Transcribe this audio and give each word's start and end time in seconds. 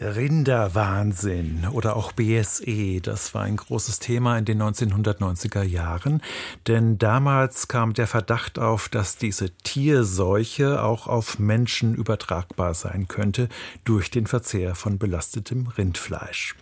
Rinderwahnsinn 0.00 1.66
oder 1.72 1.96
auch 1.96 2.12
BSE, 2.12 3.00
das 3.00 3.34
war 3.34 3.42
ein 3.42 3.56
großes 3.56 3.98
Thema 3.98 4.38
in 4.38 4.44
den 4.44 4.62
1990er 4.62 5.62
Jahren, 5.62 6.22
denn 6.68 6.98
damals 6.98 7.66
kam 7.66 7.94
der 7.94 8.06
Verdacht 8.06 8.60
auf, 8.60 8.88
dass 8.88 9.16
diese 9.16 9.50
Tierseuche 9.50 10.82
auch 10.82 11.08
auf 11.08 11.40
Menschen 11.40 11.96
übertragbar 11.96 12.74
sein 12.74 13.08
könnte 13.08 13.48
durch 13.84 14.10
den 14.10 14.28
Verzehr 14.28 14.76
von 14.76 14.98
belastetem 14.98 15.66
Rindfleisch. 15.66 16.54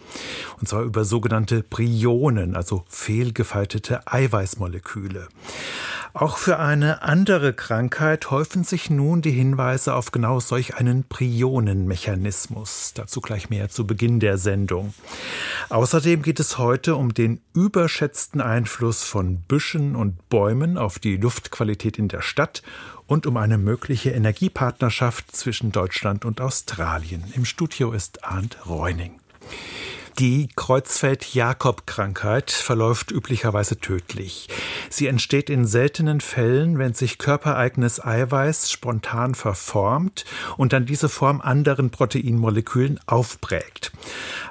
Und 0.58 0.68
zwar 0.68 0.82
über 0.82 1.04
sogenannte 1.04 1.62
Prionen, 1.62 2.56
also 2.56 2.84
fehlgefaltete 2.88 4.06
Eiweißmoleküle. 4.06 5.28
Auch 6.14 6.38
für 6.38 6.58
eine 6.58 7.02
andere 7.02 7.52
Krankheit 7.52 8.30
häufen 8.30 8.64
sich 8.64 8.88
nun 8.88 9.20
die 9.20 9.32
Hinweise 9.32 9.94
auf 9.94 10.12
genau 10.12 10.40
solch 10.40 10.76
einen 10.76 11.04
Prionenmechanismus. 11.04 12.94
Dazu 12.94 13.20
gleich 13.26 13.50
mehr 13.50 13.68
zu 13.68 13.86
Beginn 13.86 14.20
der 14.20 14.38
Sendung. 14.38 14.94
Außerdem 15.68 16.22
geht 16.22 16.40
es 16.40 16.56
heute 16.56 16.96
um 16.96 17.12
den 17.12 17.42
überschätzten 17.52 18.40
Einfluss 18.40 19.04
von 19.04 19.42
Büschen 19.42 19.94
und 19.94 20.30
Bäumen 20.30 20.78
auf 20.78 20.98
die 20.98 21.18
Luftqualität 21.18 21.98
in 21.98 22.08
der 22.08 22.22
Stadt 22.22 22.62
und 23.06 23.26
um 23.26 23.36
eine 23.36 23.58
mögliche 23.58 24.10
Energiepartnerschaft 24.10 25.36
zwischen 25.36 25.72
Deutschland 25.72 26.24
und 26.24 26.40
Australien. 26.40 27.24
Im 27.34 27.44
Studio 27.44 27.92
ist 27.92 28.24
Arndt 28.24 28.66
Reuning. 28.66 29.20
Die 30.18 30.48
Kreuzfeld-Jakob-Krankheit 30.56 32.50
verläuft 32.50 33.10
üblicherweise 33.10 33.78
tödlich. 33.78 34.48
Sie 34.88 35.08
entsteht 35.08 35.50
in 35.50 35.66
seltenen 35.66 36.22
Fällen, 36.22 36.78
wenn 36.78 36.94
sich 36.94 37.18
körpereigenes 37.18 38.02
Eiweiß 38.02 38.70
spontan 38.70 39.34
verformt 39.34 40.24
und 40.56 40.72
dann 40.72 40.86
diese 40.86 41.10
Form 41.10 41.42
anderen 41.42 41.90
Proteinmolekülen 41.90 42.98
aufprägt. 43.04 43.92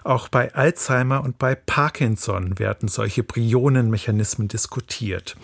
Auch 0.04 0.28
bei 0.28 0.54
Alzheimer 0.54 1.24
und 1.24 1.40
bei 1.40 1.56
Parkinson 1.56 2.60
werden 2.60 2.88
solche 2.88 3.24
Prionenmechanismen 3.24 4.48
diskutiert. 4.48 5.36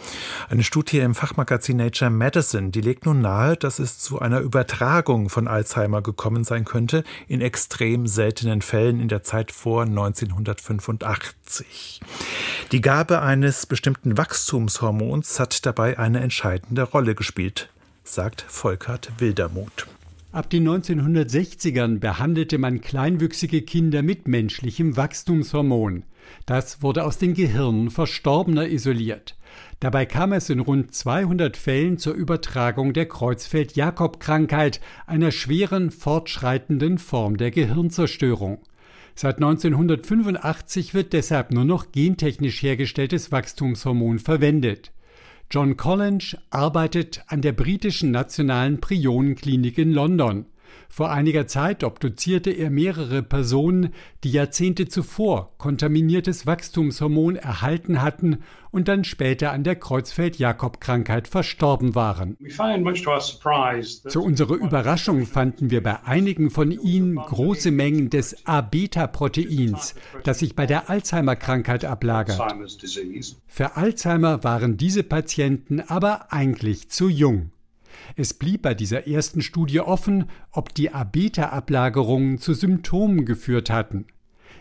Eine 0.50 0.64
Studie 0.64 1.00
im 1.00 1.16
Fachmagazin 1.16 1.78
Nature 1.78 2.12
Medicine, 2.12 2.70
die 2.70 2.82
legt 2.82 3.08
nun 3.08 3.22
nahe, 3.22 3.58
dass 3.58 3.80
es 3.80 3.98
zu 3.98 4.20
einer 4.20 4.42
Übertragung 4.42 5.30
von 5.30 5.48
Alzheimer 5.48 6.04
gekommen 6.04 6.44
sein 6.44 6.64
könnte, 6.64 7.04
in 7.28 7.42
extrem 7.42 8.06
seltenen 8.06 8.62
Fällen 8.62 9.00
in 9.00 9.08
der 9.08 9.24
Zeit 9.24 9.52
vor 9.52 9.88
1985. 10.20 12.02
Die 12.72 12.82
Gabe 12.82 13.22
eines 13.22 13.66
bestimmten 13.66 14.18
Wachstumshormons 14.18 15.40
hat 15.40 15.66
dabei 15.66 15.98
eine 16.00 16.20
entscheidende 16.20 16.84
Rolle 16.84 17.16
gespielt, 17.16 17.70
sagt 18.04 18.46
Volkert 18.48 19.12
Wildermuth. 19.20 19.88
Ab 20.32 20.50
den 20.50 20.68
1960ern 20.68 22.00
behandelte 22.00 22.58
man 22.58 22.80
kleinwüchsige 22.80 23.64
Kinder 23.64 24.02
mit 24.02 24.30
menschlichem 24.30 24.96
Wachstumshormon. 24.96 26.04
Das 26.46 26.82
wurde 26.82 27.04
aus 27.04 27.18
den 27.18 27.34
Gehirnen 27.34 27.90
Verstorbener 27.90 28.68
isoliert. 28.68 29.36
Dabei 29.82 30.06
kam 30.06 30.32
es 30.32 30.50
in 30.50 30.60
rund 30.60 30.94
200 30.94 31.58
Fällen 31.58 31.98
zur 31.98 32.14
Übertragung 32.14 32.94
der 32.94 33.08
Kreuzfeld-Jakob-Krankheit, 33.08 34.80
einer 35.06 35.32
schweren, 35.32 35.92
fortschreitenden 35.92 36.98
Form 36.98 37.38
der 37.38 37.52
Gehirnzerstörung. 37.52 38.62
Seit 39.16 39.38
1985 39.38 40.94
wird 40.94 41.14
deshalb 41.14 41.52
nur 41.52 41.66
noch 41.66 41.92
gentechnisch 41.92 42.62
hergestelltes 42.62 43.32
Wachstumshormon 43.32 44.20
verwendet. 44.20 44.92
John 45.50 45.76
Collins 45.76 46.38
arbeitet 46.50 47.24
an 47.28 47.42
der 47.42 47.52
britischen 47.52 48.12
Nationalen 48.12 48.80
Prionenklinik 48.80 49.78
in 49.78 49.92
London. 49.92 50.46
Vor 50.90 51.10
einiger 51.10 51.48
Zeit 51.48 51.86
obduzierte 51.86 52.52
er 52.52 52.70
mehrere 52.70 53.24
Personen, 53.24 53.94
die 54.26 54.32
Jahrzehnte 54.32 54.90
zuvor 54.90 55.54
kontaminiertes 55.58 56.46
Wachstumshormon 56.46 57.38
erhalten 57.38 58.02
hatten 58.02 58.40
und 58.72 58.88
dann 58.88 59.04
später 59.04 59.52
an 59.52 59.64
der 59.64 59.78
Kreuzfeld-Jakob-Krankheit 59.78 61.30
verstorben 61.30 61.96
waren. 61.96 62.38
Zu 64.08 64.24
unserer 64.24 64.56
Überraschung 64.56 65.26
fanden 65.26 65.70
wir 65.72 65.82
bei 65.82 66.04
einigen 66.04 66.50
von 66.50 66.72
ihnen 66.72 67.16
große 67.16 67.72
Mengen 67.72 68.10
des 68.10 68.46
A-Beta-Proteins, 68.46 69.96
das 70.24 70.40
sich 70.40 70.56
bei 70.56 70.66
der 70.66 70.90
Alzheimer-Krankheit 70.90 71.86
ablagert. 71.86 72.40
Für 73.48 73.78
Alzheimer 73.78 74.44
waren 74.44 74.78
diese 74.78 75.04
Patienten 75.04 75.80
aber 75.80 76.34
eigentlich 76.34 76.90
zu 76.90 77.08
jung. 77.08 77.52
Es 78.16 78.34
blieb 78.34 78.62
bei 78.62 78.74
dieser 78.74 79.08
ersten 79.08 79.42
Studie 79.42 79.80
offen, 79.80 80.26
ob 80.52 80.74
die 80.74 80.94
A-Beta-Ablagerungen 80.94 82.38
zu 82.38 82.54
Symptomen 82.54 83.26
geführt 83.26 83.70
hatten. 83.70 84.06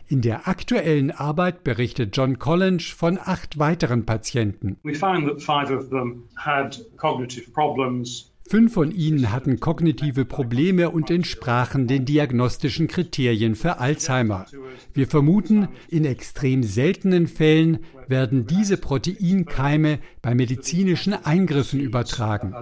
In 0.06 0.22
der 0.22 0.48
aktuellen 0.48 1.12
Arbeit 1.12 1.62
berichtet 1.62 2.16
John 2.16 2.38
Collins 2.38 2.86
von 2.86 3.18
acht 3.22 3.58
weiteren 3.58 4.06
Patienten. 4.06 4.76
We 4.82 4.94
found 4.94 5.28
that 5.28 5.41
five 5.41 5.70
of 5.70 5.88
them 5.91 6.24
had 6.36 6.84
cognitive 6.96 7.50
problems 7.52 8.32
Fünf 8.50 8.72
von 8.72 8.90
ihnen 8.90 9.30
hatten 9.30 9.60
kognitive 9.60 10.24
Probleme 10.24 10.90
und 10.90 11.08
entsprachen 11.08 11.86
den 11.86 12.04
diagnostischen 12.04 12.88
Kriterien 12.88 13.54
für 13.54 13.78
Alzheimer. 13.78 14.44
Wir 14.92 15.06
vermuten, 15.06 15.68
in 15.88 16.04
extrem 16.04 16.64
seltenen 16.64 17.28
Fällen 17.28 17.78
werden 18.08 18.48
diese 18.48 18.76
Proteinkeime 18.76 20.00
bei 20.20 20.34
medizinischen 20.34 21.12
Eingriffen 21.12 21.78
übertragen. 21.78 22.52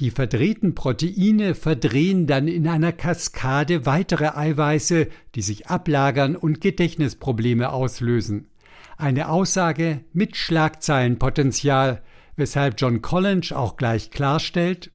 Die 0.00 0.10
verdrehten 0.10 0.74
Proteine 0.74 1.54
verdrehen 1.54 2.26
dann 2.26 2.48
in 2.48 2.68
einer 2.68 2.92
Kaskade 2.92 3.84
weitere 3.84 4.28
Eiweiße, 4.28 5.08
die 5.34 5.42
sich 5.42 5.66
ablagern 5.66 6.36
und 6.36 6.62
Gedächtnisprobleme 6.62 7.70
auslösen. 7.70 8.48
Eine 8.96 9.28
Aussage 9.28 10.00
mit 10.14 10.38
Schlagzeilenpotenzial, 10.38 12.00
weshalb 12.40 12.74
John 12.78 13.02
Collins 13.02 13.52
auch 13.52 13.76
gleich 13.76 14.10
klarstellt, 14.10 14.90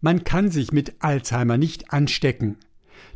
man 0.00 0.24
kann 0.24 0.50
sich 0.50 0.72
mit 0.72 0.94
Alzheimer 0.98 1.56
nicht 1.56 1.92
anstecken. 1.92 2.56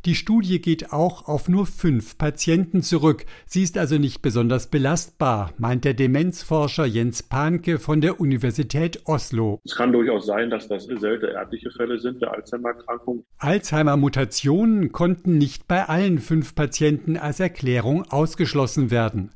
Die 0.05 0.15
Studie 0.15 0.61
geht 0.61 0.93
auch 0.93 1.27
auf 1.27 1.49
nur 1.49 1.67
fünf 1.67 2.17
Patienten 2.19 2.83
zurück. 2.83 3.25
Sie 3.47 3.63
ist 3.63 3.77
also 3.77 3.99
nicht 3.99 4.23
besonders 4.23 4.69
belastbar, 4.69 5.53
meint 5.59 5.85
der 5.85 5.95
Demenzforscher 5.95 6.87
Jens 6.87 7.23
Pahnke 7.23 7.79
von 7.79 8.01
der 8.01 8.21
Universität 8.21 9.03
Oslo. 9.07 9.61
Es 9.65 9.75
kann 9.75 9.93
durchaus 9.93 10.27
sein, 10.27 10.51
dass 10.51 10.69
das 10.69 10.85
seltene 10.85 11.33
erbliche 11.33 11.71
Fälle 11.71 11.99
sind 11.99 12.23
der 12.23 12.33
Alzheimer-Erkrankung. 12.33 13.25
Alzheimer-Mutationen 13.39 14.93
konnten 14.93 15.37
nicht 15.37 15.67
bei 15.67 15.85
allen 15.89 16.19
fünf 16.19 16.55
Patienten 16.55 17.17
als 17.17 17.41
Erklärung 17.41 18.05
ausgeschlossen 18.09 18.91
werden. 18.91 19.31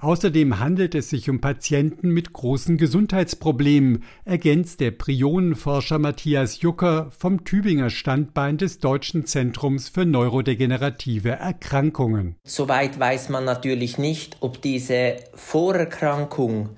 Außerdem 0.00 0.60
handelt 0.60 0.94
es 0.94 1.10
sich 1.10 1.28
um 1.28 1.40
Patienten 1.40 2.10
mit 2.10 2.32
großen 2.32 2.76
Gesundheitsproblemen, 2.76 4.04
ergänzt 4.24 4.78
der 4.78 4.92
Prionenforscher 4.92 5.98
Matthias 5.98 6.60
Jucker 6.60 7.10
vom 7.10 7.44
Tübinger 7.44 7.90
Standbein 7.90 8.58
des 8.58 8.78
Deutschen 8.78 9.26
Zentrums 9.26 9.88
für 9.88 10.06
neurodegenerative 10.06 11.30
Erkrankungen. 11.30 12.36
Soweit 12.44 13.00
weiß 13.00 13.28
man 13.28 13.44
natürlich 13.44 13.98
nicht, 13.98 14.36
ob 14.38 14.62
diese 14.62 15.16
Vorerkrankung 15.34 16.76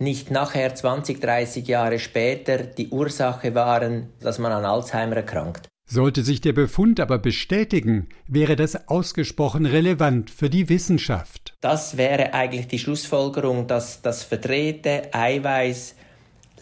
nicht 0.00 0.32
nachher 0.32 0.74
20, 0.74 1.20
30 1.20 1.68
Jahre 1.68 2.00
später 2.00 2.58
die 2.58 2.88
Ursache 2.88 3.54
waren, 3.54 4.08
dass 4.18 4.40
man 4.40 4.50
an 4.50 4.64
Alzheimer 4.64 5.16
erkrankt. 5.16 5.68
Sollte 5.88 6.24
sich 6.24 6.40
der 6.40 6.52
Befund 6.52 6.98
aber 6.98 7.18
bestätigen, 7.18 8.08
wäre 8.26 8.56
das 8.56 8.88
ausgesprochen 8.88 9.66
relevant 9.66 10.30
für 10.30 10.50
die 10.50 10.68
Wissenschaft. 10.68 11.45
Das 11.60 11.96
wäre 11.96 12.34
eigentlich 12.34 12.68
die 12.68 12.78
Schlussfolgerung, 12.78 13.66
dass 13.66 14.02
das 14.02 14.22
verdrehte 14.22 15.12
Eiweiß 15.12 15.94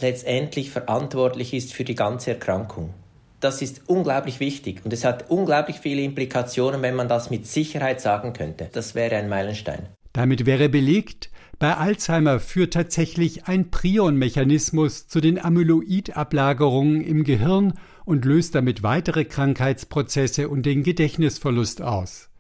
letztendlich 0.00 0.71
verantwortlich 0.71 1.55
ist 1.55 1.72
für 1.72 1.84
die 1.84 1.94
ganze 1.94 2.32
Erkrankung. 2.32 2.94
Das 3.41 3.61
ist 3.61 3.82
unglaublich 3.88 4.41
wichtig 4.41 4.81
und 4.85 4.93
es 4.93 5.05
hat 5.05 5.31
unglaublich 5.31 5.79
viele 5.79 6.02
Implikationen, 6.02 6.81
wenn 6.82 6.94
man 6.94 7.08
das 7.08 7.31
mit 7.31 7.46
Sicherheit 7.46 8.00
sagen 8.00 8.32
könnte. 8.32 8.70
Das 8.73 8.94
wäre 8.94 9.17
ein 9.17 9.29
Meilenstein. 9.29 9.88
Damit 10.14 10.46
wäre 10.46 10.69
belegt, 10.69 11.31
bei 11.58 11.76
Alzheimer 11.76 12.41
führt 12.41 12.75
tatsächlich 12.75 13.46
ein 13.46 13.70
Prionmechanismus 13.70 15.08
zu 15.08 15.20
den 15.20 15.43
Amyloidablagerungen 15.43 17.02
im 17.02 17.25
Gehirn 17.25 17.75
und 18.05 18.25
löst 18.25 18.55
damit 18.55 18.82
weitere 18.82 19.25
Krankheitsprozesse 19.25 20.49
und 20.49 20.67
den 20.67 20.82
Gedächtnisverlust 20.82 21.82
aus. 21.82 22.31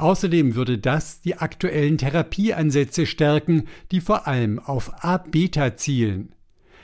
Außerdem 0.00 0.54
würde 0.54 0.78
das 0.78 1.20
die 1.20 1.36
aktuellen 1.36 1.98
Therapieansätze 1.98 3.04
stärken, 3.04 3.64
die 3.92 4.00
vor 4.00 4.26
allem 4.26 4.58
auf 4.58 5.04
A-Beta 5.04 5.76
zielen. 5.76 6.34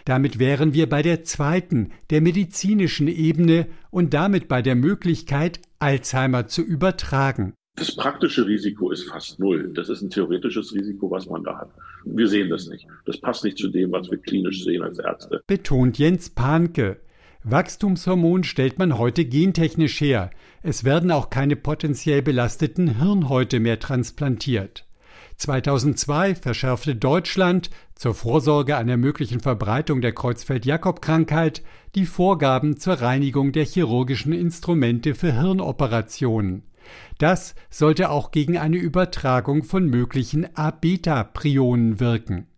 Damit 0.04 0.38
wären 0.38 0.74
wir 0.74 0.86
bei 0.86 1.00
der 1.00 1.24
zweiten, 1.24 1.92
der 2.10 2.20
medizinischen 2.20 3.08
Ebene 3.08 3.68
und 3.90 4.12
damit 4.12 4.48
bei 4.48 4.60
der 4.60 4.74
Möglichkeit, 4.74 5.60
Alzheimer 5.78 6.46
zu 6.46 6.60
übertragen. 6.60 7.54
Das 7.76 7.96
praktische 7.96 8.46
Risiko 8.46 8.90
ist 8.90 9.08
fast 9.08 9.38
null. 9.40 9.72
Das 9.74 9.88
ist 9.88 10.02
ein 10.02 10.10
theoretisches 10.10 10.74
Risiko, 10.74 11.10
was 11.10 11.26
man 11.26 11.42
da 11.42 11.56
hat. 11.58 11.70
Wir 12.04 12.28
sehen 12.28 12.50
das 12.50 12.68
nicht. 12.68 12.86
Das 13.06 13.18
passt 13.18 13.44
nicht 13.44 13.56
zu 13.56 13.68
dem, 13.68 13.92
was 13.92 14.10
wir 14.10 14.18
klinisch 14.18 14.62
sehen 14.62 14.82
als 14.82 14.98
Ärzte. 14.98 15.40
Betont 15.46 15.96
Jens 15.96 16.28
Pahnke. 16.28 17.00
Wachstumshormon 17.48 18.42
stellt 18.42 18.80
man 18.80 18.98
heute 18.98 19.24
gentechnisch 19.24 20.00
her. 20.00 20.30
Es 20.64 20.82
werden 20.82 21.12
auch 21.12 21.30
keine 21.30 21.54
potenziell 21.54 22.20
belasteten 22.20 22.98
Hirnhäute 22.98 23.60
mehr 23.60 23.78
transplantiert. 23.78 24.84
2002 25.36 26.34
verschärfte 26.34 26.96
Deutschland 26.96 27.70
zur 27.94 28.14
Vorsorge 28.14 28.76
einer 28.76 28.96
möglichen 28.96 29.38
Verbreitung 29.38 30.00
der 30.00 30.12
Kreuzfeld-Jakob-Krankheit 30.12 31.62
die 31.94 32.06
Vorgaben 32.06 32.78
zur 32.78 32.94
Reinigung 32.94 33.52
der 33.52 33.64
chirurgischen 33.64 34.32
Instrumente 34.32 35.14
für 35.14 35.32
Hirnoperationen. 35.32 36.64
Das 37.18 37.54
sollte 37.70 38.10
auch 38.10 38.32
gegen 38.32 38.58
eine 38.58 38.78
Übertragung 38.78 39.62
von 39.62 39.86
möglichen 39.86 40.56
A-Beta-Prionen 40.56 42.00
wirken. 42.00 42.48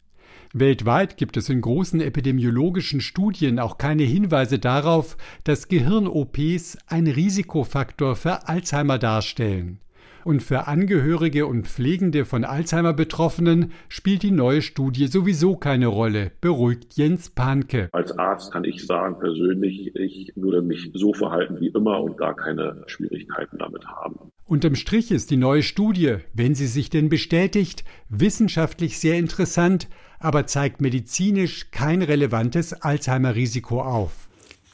Weltweit 0.54 1.16
gibt 1.16 1.36
es 1.36 1.48
in 1.48 1.60
großen 1.60 2.00
epidemiologischen 2.00 3.00
Studien 3.00 3.58
auch 3.58 3.76
keine 3.76 4.04
Hinweise 4.04 4.58
darauf, 4.58 5.16
dass 5.44 5.68
Gehirn-OPs 5.68 6.78
ein 6.86 7.06
Risikofaktor 7.06 8.16
für 8.16 8.48
Alzheimer 8.48 8.98
darstellen. 8.98 9.80
Und 10.28 10.42
für 10.42 10.66
Angehörige 10.66 11.46
und 11.46 11.66
Pflegende 11.66 12.26
von 12.26 12.44
Alzheimer-Betroffenen 12.44 13.72
spielt 13.88 14.22
die 14.22 14.30
neue 14.30 14.60
Studie 14.60 15.06
sowieso 15.06 15.56
keine 15.56 15.86
Rolle, 15.86 16.32
beruhigt 16.42 16.98
Jens 16.98 17.30
Panke. 17.30 17.88
Als 17.92 18.12
Arzt 18.18 18.52
kann 18.52 18.64
ich 18.64 18.84
sagen, 18.84 19.18
persönlich, 19.18 19.96
ich 19.96 20.34
würde 20.36 20.60
mich 20.60 20.90
so 20.92 21.14
verhalten 21.14 21.58
wie 21.60 21.68
immer 21.68 22.02
und 22.02 22.18
gar 22.18 22.36
keine 22.36 22.82
Schwierigkeiten 22.88 23.56
damit 23.56 23.86
haben. 23.86 24.30
Unterm 24.44 24.74
Strich 24.74 25.10
ist 25.12 25.30
die 25.30 25.38
neue 25.38 25.62
Studie, 25.62 26.16
wenn 26.34 26.54
sie 26.54 26.66
sich 26.66 26.90
denn 26.90 27.08
bestätigt, 27.08 27.84
wissenschaftlich 28.10 28.98
sehr 28.98 29.16
interessant, 29.16 29.88
aber 30.18 30.46
zeigt 30.46 30.82
medizinisch 30.82 31.70
kein 31.70 32.02
relevantes 32.02 32.74
Alzheimer-Risiko 32.74 33.80
auf. 33.80 34.27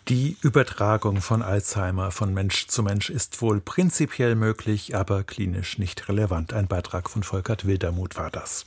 Die 0.09 0.37
Übertragung 0.43 1.23
von 1.23 1.41
Alzheimer 1.41 2.11
von 2.11 2.35
Mensch 2.35 2.67
zu 2.67 2.83
Mensch 2.83 3.09
ist 3.09 3.41
wohl 3.41 3.63
prinzipiell 3.63 4.35
möglich, 4.35 4.95
aber 4.95 5.25
klinisch 5.25 5.79
nicht 5.79 6.11
relevant. 6.11 6.53
Ein 6.53 6.67
Beitrag 6.67 7.09
von 7.09 7.23
Volkert 7.23 7.65
Wildermuth 7.65 8.17
war 8.17 8.31
das. 8.31 8.67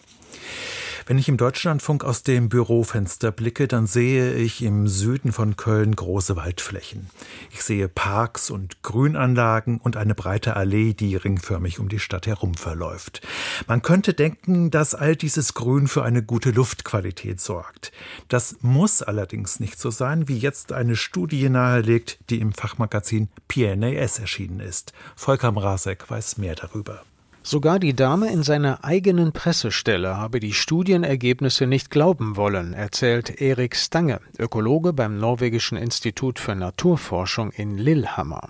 Wenn 1.08 1.18
ich 1.18 1.30
im 1.30 1.38
Deutschlandfunk 1.38 2.04
aus 2.04 2.24
dem 2.24 2.50
Bürofenster 2.50 3.32
blicke, 3.32 3.70
dann 3.70 3.88
sehe 3.88 4.34
ich 4.34 4.62
im 4.62 4.90
Süden 4.90 5.32
von 5.32 5.56
Köln 5.56 5.96
große 5.96 6.36
Waldflächen. 6.36 7.10
Ich 7.50 7.64
sehe 7.64 7.88
Parks 7.88 8.50
und 8.50 8.84
Grünanlagen 8.84 9.78
und 9.78 9.96
eine 9.96 10.16
breite 10.16 10.58
Allee, 10.58 10.92
die 10.94 11.16
ringförmig 11.16 11.80
um 11.80 11.88
die 11.88 12.00
Stadt 12.00 12.28
herum 12.28 12.56
verläuft. 12.56 13.26
Man 13.68 13.84
könnte 13.84 14.14
denken, 14.14 14.70
dass 14.70 14.96
all 14.96 15.16
dieses 15.16 15.54
Grün 15.54 15.88
für 15.88 16.04
eine 16.04 16.24
gute 16.24 16.52
Luftqualität 16.52 17.40
sorgt. 17.40 17.94
Das 18.28 18.58
muss 18.60 19.02
allerdings 19.02 19.62
nicht 19.62 19.80
so 19.80 19.92
sein, 19.92 20.28
wie 20.28 20.38
jetzt 20.38 20.74
eine 20.74 20.98
Studie 20.98 21.48
nahelegt, 21.48 22.20
die 22.30 22.42
im 22.42 22.52
Fachmagazin 22.52 23.30
PNAS 23.48 24.20
erschienen 24.20 24.60
ist. 24.60 24.92
Volker 25.16 25.54
Mrazek 25.54 26.12
weiß 26.12 26.38
mehr 26.38 26.56
darüber. 26.56 27.02
Sogar 27.50 27.80
die 27.80 27.96
Dame 27.96 28.30
in 28.30 28.44
seiner 28.44 28.84
eigenen 28.84 29.32
Pressestelle 29.32 30.18
habe 30.18 30.42
die 30.42 30.52
Studienergebnisse 30.52 31.66
nicht 31.66 31.90
glauben 31.90 32.36
wollen, 32.36 32.74
erzählt 32.74 33.40
Erik 33.40 33.78
Stange, 33.78 34.20
Ökologe 34.38 34.92
beim 34.92 35.18
Norwegischen 35.18 35.78
Institut 35.78 36.40
für 36.40 36.56
Naturforschung 36.56 37.52
in 37.52 37.78
Lillehammer. 37.78 38.50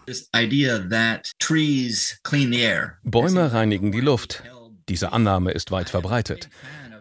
Bäume 3.04 3.54
reinigen 3.54 3.92
die 3.92 4.02
Luft. 4.02 4.44
Diese 4.90 5.12
Annahme 5.12 5.52
ist 5.52 5.70
weit 5.70 5.92
verbreitet. 5.92 6.50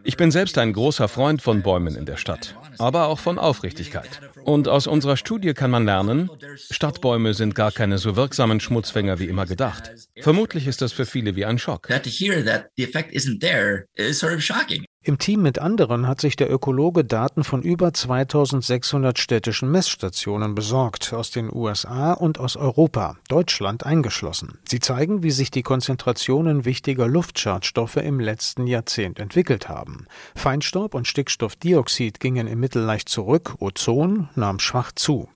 Ich 0.08 0.16
bin 0.16 0.30
selbst 0.30 0.56
ein 0.56 0.72
großer 0.72 1.08
Freund 1.08 1.42
von 1.42 1.62
Bäumen 1.62 1.96
in 1.96 2.06
der 2.06 2.16
Stadt, 2.16 2.54
aber 2.78 3.08
auch 3.08 3.18
von 3.18 3.40
Aufrichtigkeit. 3.40 4.20
Und 4.44 4.68
aus 4.68 4.86
unserer 4.86 5.16
Studie 5.16 5.52
kann 5.52 5.72
man 5.72 5.84
lernen, 5.84 6.30
Stadtbäume 6.70 7.34
sind 7.34 7.56
gar 7.56 7.72
keine 7.72 7.98
so 7.98 8.14
wirksamen 8.14 8.60
Schmutzfänger 8.60 9.18
wie 9.18 9.24
immer 9.26 9.46
gedacht. 9.46 9.90
Vermutlich 10.20 10.68
ist 10.68 10.80
das 10.80 10.92
für 10.92 11.06
viele 11.06 11.34
wie 11.34 11.44
ein 11.44 11.58
Schock. 11.58 11.88
Im 15.06 15.18
Team 15.18 15.42
mit 15.42 15.60
anderen 15.60 16.08
hat 16.08 16.20
sich 16.20 16.34
der 16.34 16.52
Ökologe 16.52 17.04
Daten 17.04 17.44
von 17.44 17.62
über 17.62 17.94
2600 17.94 19.20
städtischen 19.20 19.70
Messstationen 19.70 20.56
besorgt, 20.56 21.12
aus 21.12 21.30
den 21.30 21.48
USA 21.54 22.12
und 22.12 22.40
aus 22.40 22.56
Europa, 22.56 23.14
Deutschland 23.28 23.86
eingeschlossen. 23.86 24.58
Sie 24.68 24.80
zeigen, 24.80 25.22
wie 25.22 25.30
sich 25.30 25.52
die 25.52 25.62
Konzentrationen 25.62 26.64
wichtiger 26.64 27.06
Luftschadstoffe 27.06 27.98
im 27.98 28.18
letzten 28.18 28.66
Jahrzehnt 28.66 29.20
entwickelt 29.20 29.68
haben. 29.68 30.06
Feinstaub 30.34 30.92
und 30.92 31.06
Stickstoffdioxid 31.06 32.18
gingen 32.18 32.48
im 32.48 32.58
Mittel 32.58 32.82
leicht 32.82 33.08
zurück, 33.08 33.54
Ozon 33.60 34.28
nahm 34.34 34.58
schwach 34.58 34.90
zu. 34.90 35.28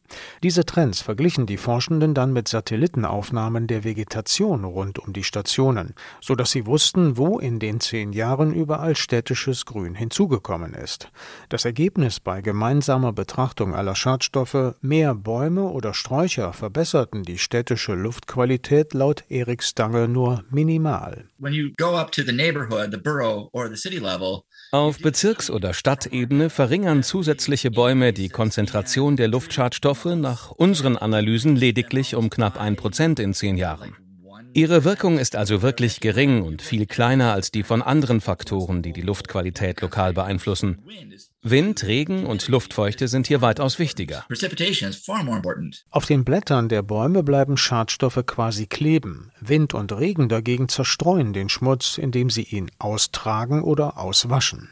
Diese 0.43 0.65
Trends 0.65 1.01
verglichen 1.01 1.47
die 1.47 1.57
Forschenden 1.57 2.15
dann 2.15 2.33
mit 2.33 2.49
Satellitenaufnahmen 2.49 3.67
der 3.67 3.85
Vegetation 3.85 4.65
rund 4.65 4.99
um 4.99 5.13
die 5.13 5.25
Stationen, 5.25 5.95
so 6.21 6.35
dass 6.35 6.51
sie 6.51 6.67
wussten, 6.67 7.17
wo 7.17 7.39
in 7.39 7.59
den 7.59 7.81
zehn 7.81 8.13
Jahren 8.13 8.53
überall 8.53 8.97
städtisches 8.97 9.60
Grün 9.65 9.95
hinzugekommen 9.95 10.75
ist. 10.75 11.11
Das 11.49 11.65
Ergebnis 11.65 12.21
bei 12.21 12.41
gemeinsamer 12.41 13.13
Betrachtung 13.13 13.75
aller 13.75 13.95
Schadstoffe, 13.95 14.75
mehr 14.81 15.15
Bäume 15.15 15.65
oder 15.65 15.95
Sträucher 15.95 16.53
verbesserten 16.53 17.23
die 17.23 17.39
städtische 17.39 17.95
Luftqualität 17.95 18.95
laut 18.95 19.25
Erik 19.29 19.63
Stange 19.63 20.09
nur 20.09 20.45
minimal. 20.51 21.29
When 21.39 21.53
you 21.53 21.71
go 21.77 21.97
up 21.97 22.13
to 22.13 22.23
the 22.23 22.33
neighborhood, 22.33 22.91
the 22.93 22.99
borough 22.99 23.49
or 23.53 23.69
the 23.69 23.77
city 23.77 23.99
level, 23.99 24.43
auf 24.73 24.99
Bezirks- 25.01 25.51
oder 25.51 25.75
Stadtebene 25.75 26.49
verringern 26.49 27.03
zusätzliche 27.03 27.73
Bäume 27.73 28.13
die 28.13 28.29
Konzentration 28.29 29.17
der 29.17 29.27
Luftschadstoffe 29.27 30.05
nach 30.05 30.53
unseren 30.53 30.97
Analysen 30.97 31.57
lediglich 31.57 32.15
um 32.15 32.31
knapp 32.31 32.61
ein 32.61 32.77
Prozent 32.77 33.19
in 33.19 33.35
zehn 33.35 33.57
Jahren. 33.57 33.97
Ihre 34.53 34.85
Wirkung 34.85 35.19
ist 35.19 35.37
also 35.37 35.63
wirklich 35.63 36.01
gering 36.01 36.43
und 36.43 36.63
viel 36.63 36.87
kleiner 36.87 37.33
als 37.33 37.51
die 37.51 37.63
von 37.63 37.83
anderen 37.83 38.21
Faktoren, 38.21 38.83
die 38.83 38.93
die 38.93 39.03
Luftqualität 39.03 39.81
lokal 39.81 40.13
beeinflussen. 40.13 40.83
Wind, 41.43 41.85
Regen 41.85 42.27
und 42.27 42.49
Luftfeuchte 42.49 43.07
sind 43.07 43.27
hier 43.29 43.43
weitaus 43.43 43.79
wichtiger. 43.79 44.25
Auf 45.91 46.07
den 46.07 46.25
Blättern 46.25 46.69
der 46.69 46.83
Bäume 46.83 47.23
bleiben 47.23 47.57
Schadstoffe 47.57 48.23
quasi 48.27 48.67
kleben. 48.67 49.33
Wind 49.41 49.75
und 49.75 49.93
Regen 49.93 50.29
dagegen 50.29 50.69
zerstreuen 50.69 51.33
den 51.33 51.49
Schmutz, 51.49 51.97
indem 51.97 52.29
sie 52.29 52.43
ihn 52.43 52.71
austragen 52.79 53.63
oder 53.63 53.99
auswaschen. 53.99 54.71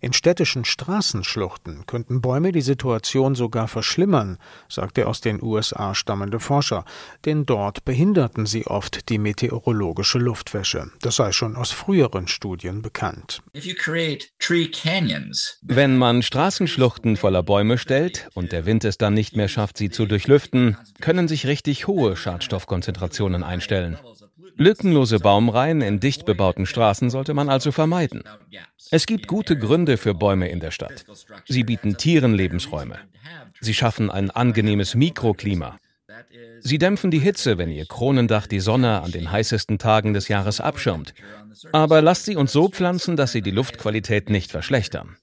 In 0.00 0.12
städtischen 0.12 0.64
Straßenschluchten 0.64 1.86
könnten 1.86 2.20
Bäume 2.20 2.52
die 2.52 2.60
Situation 2.60 3.34
sogar 3.34 3.68
verschlimmern, 3.68 4.38
sagt 4.68 4.96
der 4.96 5.08
aus 5.08 5.20
den 5.20 5.42
USA 5.42 5.94
stammende 5.94 6.40
Forscher, 6.40 6.84
denn 7.24 7.46
dort 7.46 7.84
behinderten 7.84 8.46
sie 8.46 8.66
oft 8.66 9.08
die 9.08 9.18
meteorologische 9.18 10.18
Luftwäsche. 10.18 10.90
Das 11.00 11.16
sei 11.16 11.32
schon 11.32 11.56
aus 11.56 11.70
früheren 11.70 12.28
Studien 12.28 12.82
bekannt. 12.82 13.42
Wenn 15.62 15.96
man 15.98 16.22
Straßenschluchten 16.22 17.16
voller 17.16 17.42
Bäume 17.42 17.78
stellt 17.78 18.28
und 18.34 18.52
der 18.52 18.66
Wind 18.66 18.84
es 18.84 18.98
dann 18.98 19.14
nicht 19.14 19.36
mehr 19.36 19.48
schafft, 19.48 19.76
sie 19.76 19.90
zu 19.90 20.06
durchlüften, 20.06 20.76
können 21.00 21.28
sich 21.28 21.46
richtig 21.46 21.86
hohe 21.86 22.16
Schadstoffkonzentrationen 22.16 23.42
einstellen. 23.42 23.98
Lückenlose 24.62 25.18
Baumreihen 25.18 25.80
in 25.80 25.98
dicht 25.98 26.24
bebauten 26.24 26.66
Straßen 26.66 27.10
sollte 27.10 27.34
man 27.34 27.48
also 27.48 27.72
vermeiden. 27.72 28.22
Es 28.90 29.06
gibt 29.06 29.26
gute 29.26 29.58
Gründe 29.58 29.96
für 29.96 30.14
Bäume 30.14 30.48
in 30.48 30.60
der 30.60 30.70
Stadt. 30.70 31.04
Sie 31.48 31.64
bieten 31.64 31.96
Tieren 31.96 32.34
Lebensräume. 32.34 32.98
Sie 33.60 33.74
schaffen 33.74 34.10
ein 34.10 34.30
angenehmes 34.30 34.94
Mikroklima. 34.94 35.78
Sie 36.60 36.78
dämpfen 36.78 37.10
die 37.10 37.18
Hitze, 37.18 37.58
wenn 37.58 37.70
ihr 37.70 37.86
Kronendach 37.86 38.46
die 38.46 38.60
Sonne 38.60 39.02
an 39.02 39.10
den 39.10 39.32
heißesten 39.32 39.78
Tagen 39.78 40.14
des 40.14 40.28
Jahres 40.28 40.60
abschirmt. 40.60 41.14
Aber 41.72 42.00
lasst 42.00 42.26
sie 42.26 42.36
uns 42.36 42.52
so 42.52 42.68
pflanzen, 42.68 43.16
dass 43.16 43.32
sie 43.32 43.42
die 43.42 43.50
Luftqualität 43.50 44.30
nicht 44.30 44.50
verschlechtern. 44.50 45.16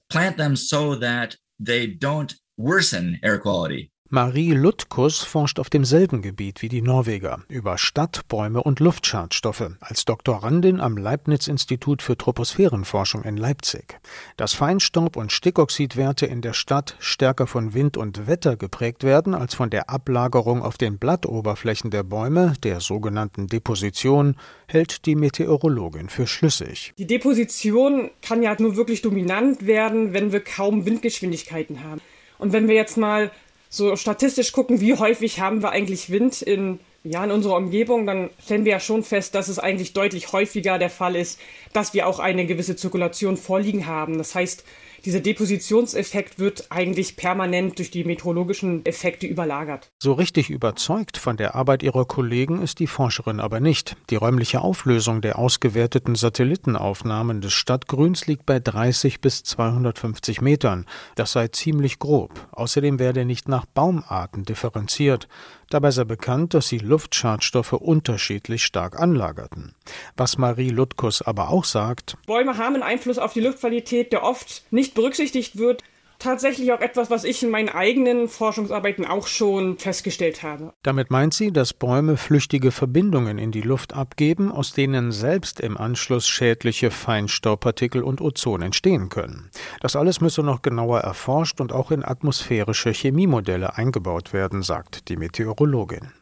Marie 4.12 4.50
Lutkus 4.54 5.22
forscht 5.22 5.60
auf 5.60 5.70
demselben 5.70 6.20
Gebiet 6.20 6.62
wie 6.62 6.68
die 6.68 6.82
Norweger 6.82 7.44
über 7.48 7.78
Stadt, 7.78 8.26
Bäume 8.26 8.60
und 8.60 8.80
Luftschadstoffe 8.80 9.70
als 9.78 10.04
Doktorandin 10.04 10.80
am 10.80 10.96
Leibniz-Institut 10.96 12.02
für 12.02 12.18
Troposphärenforschung 12.18 13.22
in 13.22 13.36
Leipzig. 13.36 14.00
Dass 14.36 14.52
Feinstaub- 14.52 15.16
und 15.16 15.30
Stickoxidwerte 15.30 16.26
in 16.26 16.42
der 16.42 16.54
Stadt 16.54 16.96
stärker 16.98 17.46
von 17.46 17.72
Wind 17.72 17.96
und 17.96 18.26
Wetter 18.26 18.56
geprägt 18.56 19.04
werden 19.04 19.32
als 19.32 19.54
von 19.54 19.70
der 19.70 19.88
Ablagerung 19.88 20.60
auf 20.64 20.76
den 20.76 20.98
Blattoberflächen 20.98 21.92
der 21.92 22.02
Bäume, 22.02 22.54
der 22.64 22.80
sogenannten 22.80 23.46
Deposition, 23.46 24.34
hält 24.66 25.06
die 25.06 25.14
Meteorologin 25.14 26.08
für 26.08 26.26
schlüssig. 26.26 26.94
Die 26.98 27.06
Deposition 27.06 28.10
kann 28.22 28.42
ja 28.42 28.56
nur 28.58 28.74
wirklich 28.74 29.02
dominant 29.02 29.68
werden, 29.68 30.12
wenn 30.14 30.32
wir 30.32 30.40
kaum 30.40 30.84
Windgeschwindigkeiten 30.84 31.84
haben. 31.84 32.00
Und 32.38 32.52
wenn 32.52 32.66
wir 32.66 32.74
jetzt 32.74 32.96
mal 32.96 33.30
so 33.70 33.94
statistisch 33.94 34.52
gucken, 34.52 34.80
wie 34.80 34.94
häufig 34.94 35.40
haben 35.40 35.62
wir 35.62 35.70
eigentlich 35.70 36.10
Wind 36.10 36.42
in, 36.42 36.80
ja, 37.04 37.24
in 37.24 37.30
unserer 37.30 37.56
Umgebung, 37.56 38.04
dann 38.04 38.30
stellen 38.42 38.64
wir 38.64 38.72
ja 38.72 38.80
schon 38.80 39.04
fest, 39.04 39.34
dass 39.36 39.48
es 39.48 39.60
eigentlich 39.60 39.92
deutlich 39.92 40.32
häufiger 40.32 40.78
der 40.78 40.90
Fall 40.90 41.14
ist, 41.14 41.38
dass 41.72 41.94
wir 41.94 42.08
auch 42.08 42.18
eine 42.18 42.46
gewisse 42.46 42.74
Zirkulation 42.74 43.36
vorliegen 43.36 43.86
haben. 43.86 44.18
Das 44.18 44.34
heißt, 44.34 44.64
dieser 45.04 45.20
Depositionseffekt 45.20 46.38
wird 46.38 46.66
eigentlich 46.70 47.16
permanent 47.16 47.78
durch 47.78 47.90
die 47.90 48.04
meteorologischen 48.04 48.84
Effekte 48.86 49.26
überlagert. 49.26 49.90
So 49.98 50.12
richtig 50.12 50.50
überzeugt 50.50 51.16
von 51.16 51.36
der 51.36 51.54
Arbeit 51.54 51.82
ihrer 51.82 52.04
Kollegen 52.04 52.62
ist 52.62 52.78
die 52.78 52.86
Forscherin 52.86 53.40
aber 53.40 53.60
nicht. 53.60 53.96
Die 54.10 54.16
räumliche 54.16 54.60
Auflösung 54.60 55.20
der 55.20 55.38
ausgewerteten 55.38 56.14
Satellitenaufnahmen 56.14 57.40
des 57.40 57.52
Stadtgrüns 57.52 58.26
liegt 58.26 58.46
bei 58.46 58.60
30 58.60 59.20
bis 59.20 59.42
250 59.42 60.40
Metern. 60.40 60.86
Das 61.14 61.32
sei 61.32 61.48
ziemlich 61.48 61.98
grob. 61.98 62.48
Außerdem 62.52 62.98
werde 62.98 63.24
nicht 63.24 63.48
nach 63.48 63.66
Baumarten 63.66 64.44
differenziert. 64.44 65.28
Dabei 65.70 65.92
sei 65.92 66.02
bekannt, 66.02 66.52
dass 66.52 66.68
sie 66.68 66.78
Luftschadstoffe 66.78 67.74
unterschiedlich 67.74 68.64
stark 68.64 68.98
anlagerten. 68.98 69.76
Was 70.16 70.36
Marie 70.36 70.70
Lutkus 70.70 71.22
aber 71.22 71.48
auch 71.48 71.64
sagt, 71.64 72.16
Bäume 72.26 72.58
haben 72.58 72.74
einen 72.74 72.82
Einfluss 72.82 73.18
auf 73.18 73.32
die 73.32 73.40
Luftqualität, 73.40 74.12
der 74.12 74.24
oft 74.24 74.64
nicht 74.72 74.94
berücksichtigt 74.94 75.58
wird 75.58 75.84
tatsächlich 76.20 76.72
auch 76.72 76.80
etwas, 76.80 77.10
was 77.10 77.24
ich 77.24 77.42
in 77.42 77.50
meinen 77.50 77.68
eigenen 77.68 78.28
Forschungsarbeiten 78.28 79.04
auch 79.04 79.26
schon 79.26 79.78
festgestellt 79.78 80.42
habe. 80.42 80.72
Damit 80.82 81.10
meint 81.10 81.34
sie, 81.34 81.52
dass 81.52 81.72
Bäume 81.72 82.16
flüchtige 82.16 82.70
Verbindungen 82.70 83.38
in 83.38 83.50
die 83.50 83.62
Luft 83.62 83.94
abgeben, 83.94 84.52
aus 84.52 84.72
denen 84.72 85.10
selbst 85.10 85.60
im 85.60 85.76
Anschluss 85.76 86.28
schädliche 86.28 86.90
Feinstaubpartikel 86.90 88.02
und 88.02 88.20
Ozon 88.20 88.62
entstehen 88.62 89.08
können. 89.08 89.50
Das 89.80 89.96
alles 89.96 90.20
müsse 90.20 90.42
noch 90.42 90.62
genauer 90.62 91.00
erforscht 91.00 91.60
und 91.60 91.72
auch 91.72 91.90
in 91.90 92.04
atmosphärische 92.04 92.92
Chemiemodelle 92.92 93.76
eingebaut 93.76 94.32
werden, 94.32 94.62
sagt 94.62 95.08
die 95.08 95.16
Meteorologin. 95.16 96.12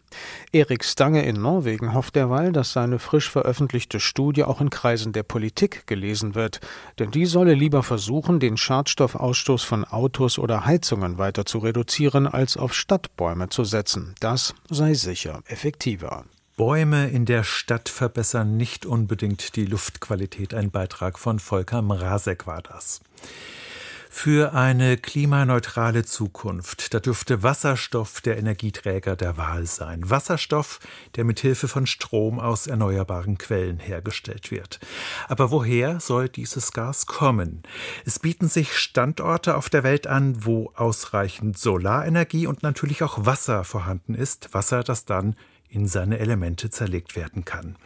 Erik 0.53 0.85
Stange 0.85 1.25
in 1.25 1.41
Norwegen 1.41 1.95
hofft 1.95 2.17
derweil, 2.17 2.53
dass 2.53 2.73
seine 2.73 2.99
frisch 2.99 3.31
veröffentlichte 3.31 4.01
Studie 4.01 4.45
auch 4.45 4.61
in 4.61 4.71
Kreisen 4.71 5.13
der 5.13 5.23
Politik 5.23 5.87
gelesen 5.87 6.35
wird, 6.35 6.61
denn 6.99 7.11
die 7.11 7.27
solle 7.27 7.55
lieber 7.55 7.83
versuchen, 7.83 8.41
den 8.41 8.57
Schadstoffausstoß 8.57 9.65
von 9.65 9.85
Autos 9.85 10.39
oder 10.39 10.65
Heizungen 10.65 11.19
weiter 11.19 11.45
zu 11.45 11.59
reduzieren, 11.59 12.27
als 12.27 12.57
auf 12.57 12.75
Stadtbäume 12.75 13.49
zu 13.49 13.65
setzen. 13.65 14.15
Das 14.21 14.55
sei 14.71 14.95
sicher 14.95 15.43
effektiver. 15.47 16.25
Bäume 16.57 17.09
in 17.09 17.25
der 17.25 17.45
Stadt 17.45 17.89
verbessern 17.89 18.57
nicht 18.57 18.85
unbedingt 18.85 19.55
die 19.55 19.65
Luftqualität. 19.65 20.55
Ein 20.55 20.73
Beitrag 20.73 21.19
von 21.19 21.39
Volker 21.39 21.83
Mrazek 21.83 22.49
war 22.49 22.63
das 22.63 23.01
für 24.11 24.55
eine 24.55 24.97
klimaneutrale 24.97 26.05
Zukunft. 26.05 26.95
Da 26.95 27.01
dürfte 27.01 27.43
Wasserstoff 27.43 28.21
der 28.21 28.39
Energieträger 28.39 29.17
der 29.17 29.37
Wahl 29.37 29.67
sein. 29.67 30.09
Wasserstoff, 30.09 30.81
der 31.17 31.25
mit 31.25 31.41
Hilfe 31.41 31.69
von 31.69 31.87
Strom 31.87 32.41
aus 32.41 32.67
erneuerbaren 32.67 33.39
Quellen 33.39 33.79
hergestellt 33.79 34.51
wird. 34.51 34.81
Aber 35.29 35.51
woher 35.51 36.01
soll 36.01 36.29
dieses 36.29 36.73
Gas 36.73 37.07
kommen? 37.07 37.63
Es 38.05 38.19
bieten 38.19 38.49
sich 38.49 38.77
Standorte 38.77 39.57
auf 39.57 39.69
der 39.69 39.83
Welt 39.83 40.07
an, 40.07 40.45
wo 40.45 40.73
ausreichend 40.75 41.59
Solarenergie 41.59 42.47
und 42.47 42.63
natürlich 42.63 43.03
auch 43.03 43.27
Wasser 43.27 43.65
vorhanden 43.65 44.15
ist. 44.15 44.55
Wasser, 44.55 44.83
das 44.83 45.05
dann 45.05 45.37
in 45.71 45.87
seine 45.87 46.19
Elemente 46.19 46.71
zerlegt 46.71 47.17
werden 47.17 47.45
kann. 47.45 47.77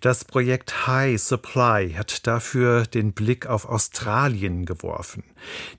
Das 0.00 0.24
Projekt 0.24 0.86
High 0.86 1.20
Supply 1.20 1.94
hat 1.96 2.26
dafür 2.26 2.84
den 2.84 3.12
Blick 3.12 3.46
auf 3.46 3.66
Australien 3.66 4.64
geworfen. 4.64 5.22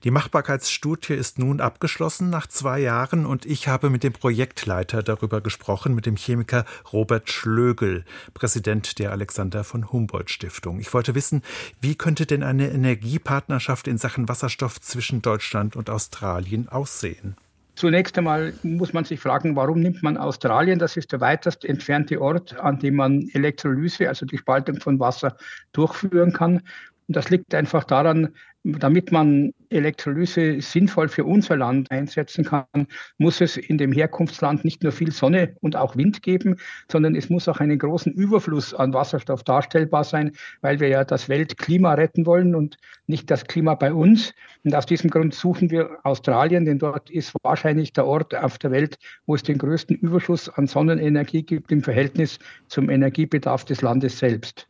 Die 0.04 0.10
Machbarkeitsstudie 0.10 1.14
ist 1.14 1.38
nun 1.38 1.60
abgeschlossen 1.60 2.30
nach 2.30 2.46
zwei 2.46 2.80
Jahren 2.80 3.26
und 3.26 3.46
ich 3.46 3.68
habe 3.68 3.90
mit 3.90 4.02
dem 4.02 4.12
Projektleiter 4.12 5.02
darüber 5.02 5.40
gesprochen, 5.40 5.94
mit 5.94 6.06
dem 6.06 6.16
Chemiker 6.16 6.64
Robert 6.92 7.30
Schlögel, 7.30 8.04
Präsident 8.32 8.98
der 8.98 9.12
Alexander 9.12 9.64
von 9.64 9.92
Humboldt 9.92 10.30
Stiftung. 10.30 10.80
Ich 10.80 10.92
wollte 10.94 11.14
wissen, 11.14 11.42
wie 11.80 11.94
könnte 11.94 12.26
denn 12.26 12.42
eine 12.42 12.70
Energiepartnerschaft 12.70 13.88
in 13.88 13.98
Sachen 13.98 14.28
Wasserstoff 14.28 14.80
zwischen 14.80 15.22
Deutschland 15.22 15.76
und 15.76 15.90
Australien 15.90 16.68
aussehen? 16.68 17.36
Zunächst 17.74 18.16
einmal 18.16 18.54
muss 18.62 18.92
man 18.92 19.04
sich 19.04 19.18
fragen, 19.18 19.56
warum 19.56 19.80
nimmt 19.80 20.02
man 20.02 20.16
Australien? 20.16 20.78
Das 20.78 20.96
ist 20.96 21.10
der 21.10 21.20
weitest 21.20 21.64
entfernte 21.64 22.20
Ort, 22.20 22.58
an 22.60 22.78
dem 22.78 22.94
man 22.94 23.28
Elektrolyse, 23.32 24.08
also 24.08 24.26
die 24.26 24.38
Spaltung 24.38 24.80
von 24.80 25.00
Wasser, 25.00 25.36
durchführen 25.72 26.32
kann. 26.32 26.62
Und 27.08 27.16
das 27.16 27.30
liegt 27.30 27.54
einfach 27.54 27.84
daran, 27.84 28.34
damit 28.64 29.12
man 29.12 29.52
Elektrolyse 29.68 30.60
sinnvoll 30.62 31.08
für 31.08 31.24
unser 31.24 31.56
Land 31.56 31.90
einsetzen 31.90 32.44
kann, 32.44 32.86
muss 33.18 33.42
es 33.42 33.58
in 33.58 33.76
dem 33.76 33.92
Herkunftsland 33.92 34.64
nicht 34.64 34.82
nur 34.82 34.92
viel 34.92 35.12
Sonne 35.12 35.54
und 35.60 35.76
auch 35.76 35.96
Wind 35.96 36.22
geben, 36.22 36.56
sondern 36.90 37.14
es 37.14 37.28
muss 37.28 37.46
auch 37.46 37.60
einen 37.60 37.78
großen 37.78 38.12
Überfluss 38.12 38.72
an 38.72 38.94
Wasserstoff 38.94 39.42
darstellbar 39.42 40.04
sein, 40.04 40.32
weil 40.62 40.80
wir 40.80 40.88
ja 40.88 41.04
das 41.04 41.28
Weltklima 41.28 41.92
retten 41.92 42.24
wollen 42.24 42.54
und 42.54 42.78
nicht 43.06 43.30
das 43.30 43.44
Klima 43.44 43.74
bei 43.74 43.92
uns. 43.92 44.32
Und 44.64 44.74
aus 44.74 44.86
diesem 44.86 45.10
Grund 45.10 45.34
suchen 45.34 45.70
wir 45.70 45.98
Australien, 46.02 46.64
denn 46.64 46.78
dort 46.78 47.10
ist 47.10 47.34
wahrscheinlich 47.42 47.92
der 47.92 48.06
Ort 48.06 48.34
auf 48.34 48.56
der 48.58 48.70
Welt, 48.70 48.96
wo 49.26 49.34
es 49.34 49.42
den 49.42 49.58
größten 49.58 49.96
Überschuss 49.96 50.48
an 50.48 50.66
Sonnenenergie 50.66 51.42
gibt 51.42 51.70
im 51.70 51.82
Verhältnis 51.82 52.38
zum 52.68 52.88
Energiebedarf 52.88 53.66
des 53.66 53.82
Landes 53.82 54.18
selbst. 54.18 54.66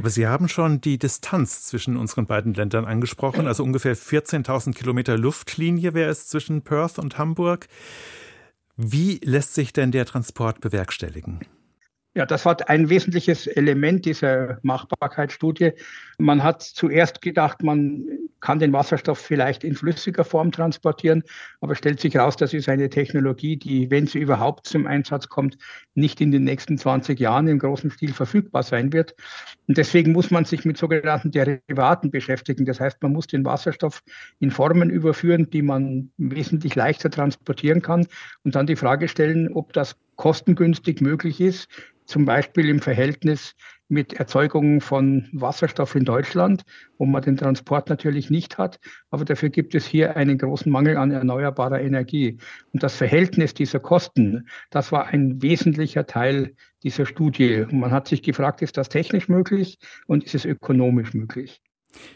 Aber 0.00 0.08
Sie 0.08 0.26
haben 0.26 0.48
schon 0.48 0.80
die 0.80 0.96
Distanz 0.96 1.66
zwischen 1.66 1.98
unseren 1.98 2.24
beiden 2.24 2.54
Ländern 2.54 2.86
angesprochen. 2.86 3.46
Also 3.46 3.62
ungefähr 3.62 3.94
14.000 3.94 4.72
Kilometer 4.72 5.18
Luftlinie 5.18 5.92
wäre 5.92 6.08
es 6.08 6.26
zwischen 6.26 6.62
Perth 6.62 6.98
und 6.98 7.18
Hamburg. 7.18 7.68
Wie 8.78 9.20
lässt 9.22 9.52
sich 9.52 9.74
denn 9.74 9.92
der 9.92 10.06
Transport 10.06 10.62
bewerkstelligen? 10.62 11.40
Ja, 12.20 12.26
das 12.26 12.44
war 12.44 12.54
ein 12.68 12.90
wesentliches 12.90 13.46
Element 13.46 14.04
dieser 14.04 14.58
Machbarkeitsstudie. 14.60 15.72
Man 16.18 16.42
hat 16.42 16.60
zuerst 16.60 17.22
gedacht, 17.22 17.62
man 17.62 18.04
kann 18.40 18.58
den 18.58 18.74
Wasserstoff 18.74 19.18
vielleicht 19.18 19.64
in 19.64 19.74
flüssiger 19.74 20.24
Form 20.24 20.52
transportieren, 20.52 21.22
aber 21.62 21.74
stellt 21.74 21.98
sich 21.98 22.12
heraus, 22.12 22.36
das 22.36 22.52
ist 22.52 22.68
eine 22.68 22.90
Technologie, 22.90 23.56
die, 23.56 23.90
wenn 23.90 24.06
sie 24.06 24.18
überhaupt 24.18 24.66
zum 24.66 24.86
Einsatz 24.86 25.30
kommt, 25.30 25.56
nicht 25.94 26.20
in 26.20 26.30
den 26.30 26.44
nächsten 26.44 26.76
20 26.76 27.18
Jahren 27.18 27.48
im 27.48 27.58
großen 27.58 27.90
Stil 27.90 28.12
verfügbar 28.12 28.64
sein 28.64 28.92
wird. 28.92 29.14
Und 29.66 29.78
deswegen 29.78 30.12
muss 30.12 30.30
man 30.30 30.44
sich 30.44 30.66
mit 30.66 30.76
sogenannten 30.76 31.30
Derivaten 31.30 32.10
beschäftigen. 32.10 32.66
Das 32.66 32.80
heißt, 32.80 33.02
man 33.02 33.12
muss 33.12 33.28
den 33.28 33.46
Wasserstoff 33.46 34.02
in 34.40 34.50
Formen 34.50 34.90
überführen, 34.90 35.48
die 35.48 35.62
man 35.62 36.10
wesentlich 36.18 36.74
leichter 36.74 37.10
transportieren 37.10 37.80
kann 37.80 38.06
und 38.44 38.56
dann 38.56 38.66
die 38.66 38.76
Frage 38.76 39.08
stellen, 39.08 39.50
ob 39.54 39.72
das 39.72 39.96
kostengünstig 40.20 41.00
möglich 41.00 41.40
ist, 41.40 41.66
zum 42.04 42.26
Beispiel 42.26 42.68
im 42.68 42.80
Verhältnis 42.80 43.54
mit 43.88 44.12
Erzeugung 44.12 44.82
von 44.82 45.26
Wasserstoff 45.32 45.94
in 45.94 46.04
Deutschland, 46.04 46.62
wo 46.98 47.06
man 47.06 47.22
den 47.22 47.38
Transport 47.38 47.88
natürlich 47.88 48.28
nicht 48.28 48.58
hat. 48.58 48.78
Aber 49.08 49.24
dafür 49.24 49.48
gibt 49.48 49.74
es 49.74 49.86
hier 49.86 50.18
einen 50.18 50.36
großen 50.36 50.70
Mangel 50.70 50.98
an 50.98 51.10
erneuerbarer 51.10 51.80
Energie. 51.80 52.36
Und 52.74 52.82
das 52.82 52.96
Verhältnis 52.96 53.54
dieser 53.54 53.80
Kosten, 53.80 54.46
das 54.68 54.92
war 54.92 55.06
ein 55.06 55.40
wesentlicher 55.40 56.04
Teil 56.04 56.54
dieser 56.82 57.06
Studie. 57.06 57.62
Und 57.62 57.80
man 57.80 57.90
hat 57.90 58.06
sich 58.06 58.22
gefragt, 58.22 58.60
ist 58.60 58.76
das 58.76 58.90
technisch 58.90 59.26
möglich 59.30 59.78
und 60.06 60.22
ist 60.22 60.34
es 60.34 60.44
ökonomisch 60.44 61.14
möglich? 61.14 61.62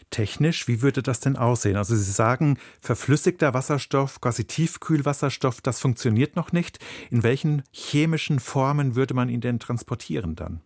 Technisch, 0.09 0.67
wie 0.67 0.81
würde 0.81 1.01
das 1.03 1.19
denn 1.19 1.35
aussehen? 1.35 1.75
Also 1.75 1.95
Sie 1.95 2.11
sagen, 2.11 2.57
verflüssigter 2.79 3.53
Wasserstoff, 3.53 4.21
quasi 4.21 4.45
Tiefkühlwasserstoff, 4.45 5.61
das 5.61 5.79
funktioniert 5.79 6.35
noch 6.35 6.51
nicht. 6.51 6.79
In 7.09 7.23
welchen 7.23 7.63
chemischen 7.71 8.39
Formen 8.39 8.95
würde 8.95 9.13
man 9.13 9.29
ihn 9.29 9.41
denn 9.41 9.59
transportieren 9.59 10.35
dann? 10.35 10.61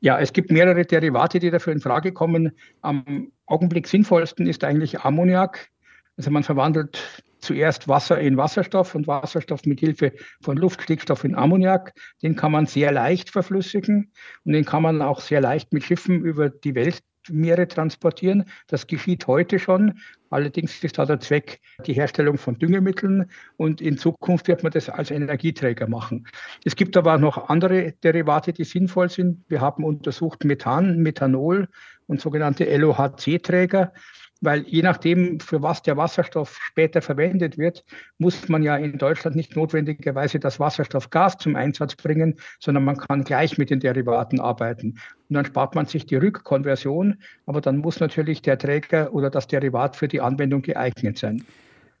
Ja, 0.00 0.18
es 0.18 0.32
gibt 0.32 0.50
mehrere 0.50 0.84
Derivate, 0.84 1.38
die 1.38 1.50
dafür 1.50 1.72
in 1.72 1.80
Frage 1.80 2.12
kommen. 2.12 2.52
Am 2.82 3.32
Augenblick 3.46 3.88
sinnvollsten 3.88 4.46
ist 4.46 4.62
eigentlich 4.64 5.00
Ammoniak. 5.00 5.68
Also 6.16 6.30
man 6.30 6.42
verwandelt 6.42 7.24
zuerst 7.40 7.88
Wasser 7.88 8.18
in 8.18 8.36
Wasserstoff 8.36 8.94
und 8.94 9.06
Wasserstoff 9.06 9.64
mit 9.64 9.80
Hilfe 9.80 10.12
von 10.40 10.56
Luftstickstoff 10.56 11.24
in 11.24 11.34
Ammoniak. 11.34 11.92
Den 12.22 12.36
kann 12.36 12.52
man 12.52 12.66
sehr 12.66 12.92
leicht 12.92 13.30
verflüssigen 13.30 14.12
und 14.44 14.52
den 14.52 14.64
kann 14.64 14.82
man 14.82 15.02
auch 15.02 15.20
sehr 15.20 15.40
leicht 15.40 15.72
mit 15.72 15.84
Schiffen 15.84 16.24
über 16.24 16.50
die 16.50 16.74
Welt 16.74 17.02
Meere 17.30 17.68
transportieren. 17.68 18.44
Das 18.66 18.86
geschieht 18.86 19.26
heute 19.26 19.58
schon. 19.58 20.00
Allerdings 20.30 20.82
ist 20.82 20.98
da 20.98 21.06
der 21.06 21.20
Zweck 21.20 21.60
die 21.86 21.92
Herstellung 21.92 22.36
von 22.36 22.58
Düngemitteln 22.58 23.30
und 23.56 23.80
in 23.80 23.96
Zukunft 23.96 24.48
wird 24.48 24.62
man 24.62 24.72
das 24.72 24.88
als 24.88 25.10
Energieträger 25.10 25.88
machen. 25.88 26.26
Es 26.64 26.74
gibt 26.74 26.96
aber 26.96 27.18
noch 27.18 27.48
andere 27.48 27.92
Derivate, 28.02 28.52
die 28.52 28.64
sinnvoll 28.64 29.08
sind. 29.08 29.44
Wir 29.48 29.60
haben 29.60 29.84
untersucht 29.84 30.44
Methan, 30.44 30.98
Methanol 30.98 31.68
und 32.06 32.20
sogenannte 32.20 32.64
LOHC-Träger 32.76 33.92
weil 34.40 34.62
je 34.68 34.82
nachdem, 34.82 35.40
für 35.40 35.62
was 35.62 35.82
der 35.82 35.96
Wasserstoff 35.96 36.58
später 36.60 37.00
verwendet 37.00 37.58
wird, 37.58 37.84
muss 38.18 38.48
man 38.48 38.62
ja 38.62 38.76
in 38.76 38.98
Deutschland 38.98 39.36
nicht 39.36 39.56
notwendigerweise 39.56 40.38
das 40.38 40.60
Wasserstoffgas 40.60 41.38
zum 41.38 41.56
Einsatz 41.56 41.96
bringen, 41.96 42.34
sondern 42.60 42.84
man 42.84 42.96
kann 42.98 43.24
gleich 43.24 43.58
mit 43.58 43.70
den 43.70 43.80
Derivaten 43.80 44.40
arbeiten. 44.40 44.98
Und 45.28 45.34
dann 45.34 45.44
spart 45.44 45.74
man 45.74 45.86
sich 45.86 46.06
die 46.06 46.16
Rückkonversion, 46.16 47.16
aber 47.46 47.60
dann 47.60 47.78
muss 47.78 48.00
natürlich 48.00 48.42
der 48.42 48.58
Träger 48.58 49.12
oder 49.12 49.30
das 49.30 49.46
Derivat 49.46 49.96
für 49.96 50.08
die 50.08 50.20
Anwendung 50.20 50.62
geeignet 50.62 51.18
sein. 51.18 51.44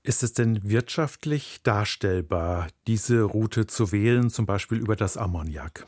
Ist 0.02 0.22
es 0.22 0.32
denn 0.32 0.60
wirtschaftlich 0.62 1.62
darstellbar, 1.64 2.68
diese 2.86 3.22
Route 3.22 3.66
zu 3.66 3.90
wählen, 3.90 4.30
zum 4.30 4.46
Beispiel 4.46 4.78
über 4.78 4.94
das 4.94 5.16
Ammoniak? 5.16 5.84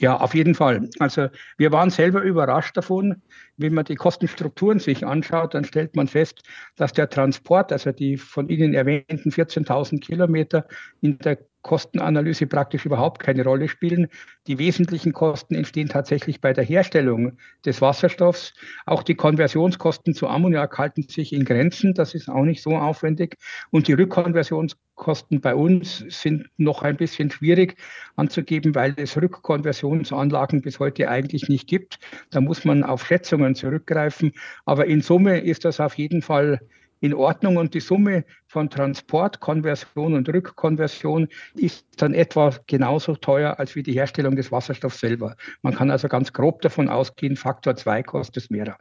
Ja, 0.00 0.16
auf 0.16 0.34
jeden 0.34 0.54
Fall. 0.54 0.88
Also 1.00 1.28
wir 1.56 1.72
waren 1.72 1.90
selber 1.90 2.22
überrascht 2.22 2.76
davon. 2.76 3.20
Wenn 3.56 3.74
man 3.74 3.84
die 3.84 3.96
Kostenstrukturen 3.96 4.78
sich 4.78 5.04
anschaut, 5.04 5.54
dann 5.54 5.64
stellt 5.64 5.96
man 5.96 6.06
fest, 6.06 6.42
dass 6.76 6.92
der 6.92 7.10
Transport, 7.10 7.72
also 7.72 7.90
die 7.90 8.16
von 8.16 8.48
Ihnen 8.48 8.74
erwähnten 8.74 9.30
14.000 9.30 10.00
Kilometer 10.00 10.68
in 11.00 11.18
der 11.18 11.38
Kostenanalyse 11.62 12.46
praktisch 12.46 12.86
überhaupt 12.86 13.20
keine 13.20 13.44
Rolle 13.44 13.68
spielen. 13.68 14.08
Die 14.46 14.58
wesentlichen 14.58 15.12
Kosten 15.12 15.54
entstehen 15.54 15.88
tatsächlich 15.88 16.40
bei 16.40 16.52
der 16.52 16.64
Herstellung 16.64 17.36
des 17.64 17.80
Wasserstoffs. 17.80 18.54
Auch 18.86 19.02
die 19.02 19.14
Konversionskosten 19.14 20.14
zu 20.14 20.28
Ammoniak 20.28 20.78
halten 20.78 21.02
sich 21.02 21.32
in 21.32 21.44
Grenzen. 21.44 21.94
Das 21.94 22.14
ist 22.14 22.28
auch 22.28 22.44
nicht 22.44 22.62
so 22.62 22.76
aufwendig. 22.76 23.36
Und 23.70 23.88
die 23.88 23.92
Rückkonversionskosten 23.92 25.40
bei 25.40 25.54
uns 25.54 26.04
sind 26.08 26.48
noch 26.56 26.82
ein 26.82 26.96
bisschen 26.96 27.30
schwierig 27.30 27.76
anzugeben, 28.16 28.74
weil 28.74 28.94
es 28.96 29.16
Rückkonversionsanlagen 29.16 30.62
bis 30.62 30.78
heute 30.78 31.08
eigentlich 31.08 31.48
nicht 31.48 31.68
gibt. 31.68 31.98
Da 32.30 32.40
muss 32.40 32.64
man 32.64 32.84
auf 32.84 33.04
Schätzungen 33.04 33.54
zurückgreifen. 33.54 34.32
Aber 34.64 34.86
in 34.86 35.00
Summe 35.00 35.40
ist 35.40 35.64
das 35.64 35.80
auf 35.80 35.94
jeden 35.98 36.22
Fall 36.22 36.60
in 37.00 37.14
Ordnung 37.14 37.56
und 37.56 37.74
die 37.74 37.80
Summe 37.80 38.24
von 38.46 38.70
Transport, 38.70 39.40
Konversion 39.40 40.14
und 40.14 40.28
Rückkonversion 40.28 41.28
ist 41.54 41.86
dann 41.96 42.14
etwa 42.14 42.52
genauso 42.66 43.14
teuer 43.16 43.58
als 43.58 43.76
wie 43.76 43.82
die 43.82 43.92
Herstellung 43.92 44.36
des 44.36 44.50
Wasserstoffs 44.50 45.00
selber. 45.00 45.36
Man 45.62 45.74
kann 45.74 45.90
also 45.90 46.08
ganz 46.08 46.32
grob 46.32 46.62
davon 46.62 46.88
ausgehen, 46.88 47.36
Faktor 47.36 47.76
2 47.76 48.02
kostet 48.02 48.44
es 48.44 48.50
mehr. 48.50 48.76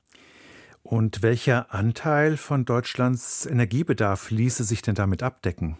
Und 0.83 1.21
welcher 1.21 1.74
Anteil 1.74 2.38
von 2.38 2.63
Deutschlands 2.63 3.45
Energiebedarf 3.45 4.31
ließe 4.31 4.63
sich 4.63 4.81
denn 4.81 4.95
damit 4.95 5.21
abdecken? 5.21 5.77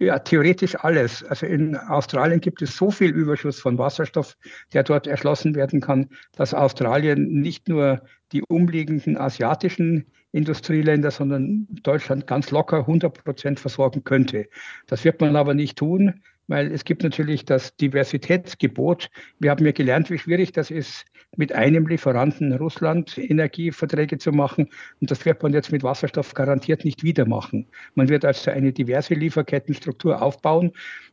Ja, 0.00 0.20
theoretisch 0.20 0.76
alles. 0.76 1.24
Also 1.24 1.46
in 1.46 1.76
Australien 1.76 2.40
gibt 2.40 2.62
es 2.62 2.76
so 2.76 2.90
viel 2.90 3.10
Überschuss 3.10 3.60
von 3.60 3.78
Wasserstoff, 3.78 4.36
der 4.72 4.84
dort 4.84 5.06
erschlossen 5.08 5.56
werden 5.56 5.80
kann, 5.80 6.08
dass 6.36 6.54
Australien 6.54 7.40
nicht 7.40 7.68
nur 7.68 8.00
die 8.32 8.42
umliegenden 8.48 9.18
asiatischen 9.18 10.06
Industrieländer, 10.32 11.10
sondern 11.10 11.66
Deutschland 11.82 12.26
ganz 12.26 12.50
locker 12.50 12.78
100 12.80 13.24
Prozent 13.24 13.60
versorgen 13.60 14.04
könnte. 14.04 14.48
Das 14.86 15.04
wird 15.04 15.20
man 15.20 15.36
aber 15.36 15.54
nicht 15.54 15.78
tun, 15.78 16.20
weil 16.48 16.72
es 16.72 16.84
gibt 16.84 17.02
natürlich 17.02 17.44
das 17.44 17.76
Diversitätsgebot. 17.76 19.10
Wir 19.38 19.50
haben 19.50 19.64
ja 19.64 19.72
gelernt, 19.72 20.10
wie 20.10 20.18
schwierig 20.18 20.52
das 20.52 20.70
ist, 20.70 21.04
mit 21.36 21.52
einem 21.52 21.86
Lieferanten 21.86 22.52
Russland 22.54 23.16
Energieverträge 23.18 24.18
zu 24.18 24.32
machen. 24.32 24.68
Und 25.00 25.10
das 25.10 25.24
wird 25.24 25.42
man 25.42 25.52
jetzt 25.52 25.72
mit 25.72 25.82
Wasserstoff 25.82 26.34
garantiert 26.34 26.84
nicht 26.84 27.02
wieder 27.02 27.26
machen. 27.26 27.66
Man 27.94 28.08
wird 28.08 28.24
also 28.24 28.50
eine 28.50 28.72
diverse 28.72 29.14
Lieferkettenstruktur 29.14 30.20
aufbauen. 30.20 30.72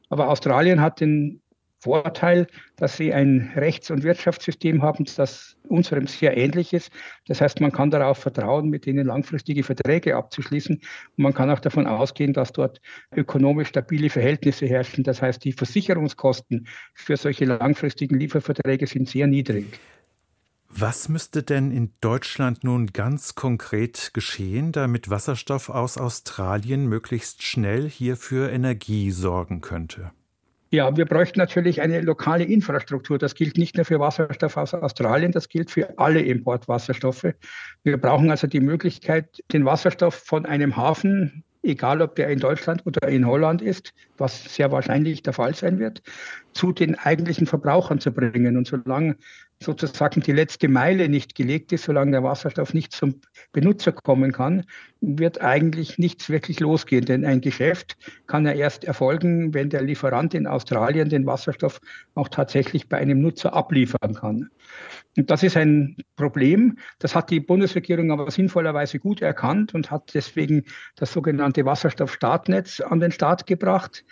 Aber 0.10 0.30
Australien 0.30 0.82
hat 0.82 1.02
den 1.02 1.42
Vorteil, 1.86 2.48
dass 2.78 2.98
sie 2.98 3.14
ein 3.14 3.52
Rechts- 3.56 3.92
und 3.92 4.02
Wirtschaftssystem 4.02 4.82
haben, 4.82 5.06
das 5.18 5.56
unserem 5.70 6.08
sehr 6.08 6.36
ähnlich 6.36 6.74
ist. 6.74 6.92
Das 7.28 7.42
heißt, 7.42 7.62
man 7.62 7.72
kann 7.72 7.92
darauf 7.92 8.18
vertrauen, 8.18 8.70
mit 8.70 8.88
denen 8.88 9.06
langfristige 9.06 9.62
Verträge 9.62 10.16
abzuschließen. 10.16 10.78
Und 10.78 11.24
man 11.24 11.36
kann 11.36 11.52
auch 11.52 11.60
davon 11.60 11.86
ausgehen, 11.86 12.34
dass 12.34 12.54
dort 12.54 12.82
ökonomisch 13.16 13.68
stabile 13.68 14.10
Verhältnisse 14.10 14.66
herrschen. 14.66 15.04
Das 15.04 15.22
heißt, 15.22 15.44
die 15.44 15.52
Versicherungskosten 15.52 16.68
für 16.96 17.18
solche 17.18 17.46
langfristigen 17.46 18.20
Lieferverträge 18.20 18.88
sind 18.88 19.08
sehr 19.08 19.28
niedrig. 19.28 19.80
Was 20.70 21.08
müsste 21.08 21.44
denn 21.44 21.70
in 21.70 21.94
Deutschland 22.02 22.64
nun 22.64 22.88
ganz 22.88 23.36
konkret 23.36 24.10
geschehen, 24.16 24.72
damit 24.72 25.12
Wasserstoff 25.12 25.70
aus 25.70 26.00
Australien 26.00 26.88
möglichst 26.88 27.44
schnell 27.44 27.88
hier 27.88 28.18
für 28.18 28.50
Energie 28.52 29.12
sorgen 29.12 29.62
könnte? 29.62 30.12
Ja, 30.76 30.98
wir 30.98 31.06
bräuchten 31.06 31.40
natürlich 31.40 31.82
eine 31.82 32.02
lokale 32.02 32.44
Infrastruktur. 32.44 33.18
Das 33.18 33.34
gilt 33.34 33.58
nicht 33.58 33.78
nur 33.78 33.86
für 33.86 34.02
Wasserstoff 34.02 34.58
aus 34.58 34.74
Australien, 34.74 35.32
das 35.32 35.48
gilt 35.48 35.72
für 35.72 35.98
alle 35.98 36.20
Importwasserstoffe. 36.20 37.28
Wir 37.84 37.98
brauchen 37.98 38.30
also 38.30 38.46
die 38.46 38.60
Möglichkeit, 38.60 39.42
den 39.54 39.64
Wasserstoff 39.64 40.16
von 40.16 40.46
einem 40.46 40.76
Hafen 40.76 41.46
egal 41.66 42.02
ob 42.02 42.16
der 42.16 42.30
in 42.30 42.40
Deutschland 42.40 42.86
oder 42.86 43.08
in 43.08 43.26
Holland 43.26 43.62
ist, 43.62 43.94
was 44.18 44.56
sehr 44.56 44.72
wahrscheinlich 44.72 45.24
der 45.24 45.34
Fall 45.34 45.56
sein 45.56 45.80
wird, 45.80 46.02
zu 46.54 46.72
den 46.72 46.96
eigentlichen 46.96 47.48
Verbrauchern 47.48 48.00
zu 48.00 48.12
bringen. 48.12 48.56
Und 48.56 48.68
solange 48.68 49.18
sozusagen 49.62 50.22
die 50.22 50.32
letzte 50.32 50.68
Meile 50.68 51.08
nicht 51.10 51.36
gelegt 51.36 51.72
ist, 51.72 51.86
solange 51.86 52.12
der 52.12 52.24
Wasserstoff 52.24 52.74
nicht 52.74 52.92
zum 52.92 53.22
Benutzer 53.52 53.92
kommen 53.92 54.32
kann, 54.32 54.66
wird 55.02 55.42
eigentlich 55.42 55.98
nichts 55.98 56.30
wirklich 56.30 56.60
losgehen. 56.60 57.06
Denn 57.06 57.26
ein 57.26 57.42
Geschäft 57.42 57.98
kann 58.28 58.46
ja 58.46 58.52
erst 58.52 58.84
erfolgen, 58.84 59.54
wenn 59.54 59.70
der 59.70 59.82
Lieferant 59.82 60.34
in 60.34 60.48
Australien 60.48 61.10
den 61.10 61.26
Wasserstoff 61.26 61.80
auch 62.16 62.28
tatsächlich 62.28 62.90
bei 62.90 62.98
einem 62.98 63.22
Nutzer 63.22 63.54
abliefern 63.54 64.14
kann. 64.14 64.50
Und 65.18 65.32
das 65.32 65.44
ist 65.44 65.56
ein 65.56 65.96
Problem. 66.18 66.78
Das 67.00 67.16
hat 67.16 67.30
die 67.30 67.40
Bundesregierung 67.40 68.12
aber 68.12 68.30
sinnvollerweise 68.32 69.00
gut 69.00 69.22
erkannt 69.22 69.74
und 69.74 69.90
hat 69.90 70.14
deswegen 70.14 70.66
das 70.98 71.14
sogenannte 71.14 71.66
Wasserstoffstartnetz 71.66 72.82
an 72.82 73.00
den 73.00 73.12
Start 73.12 73.48
gebracht. 73.48 74.04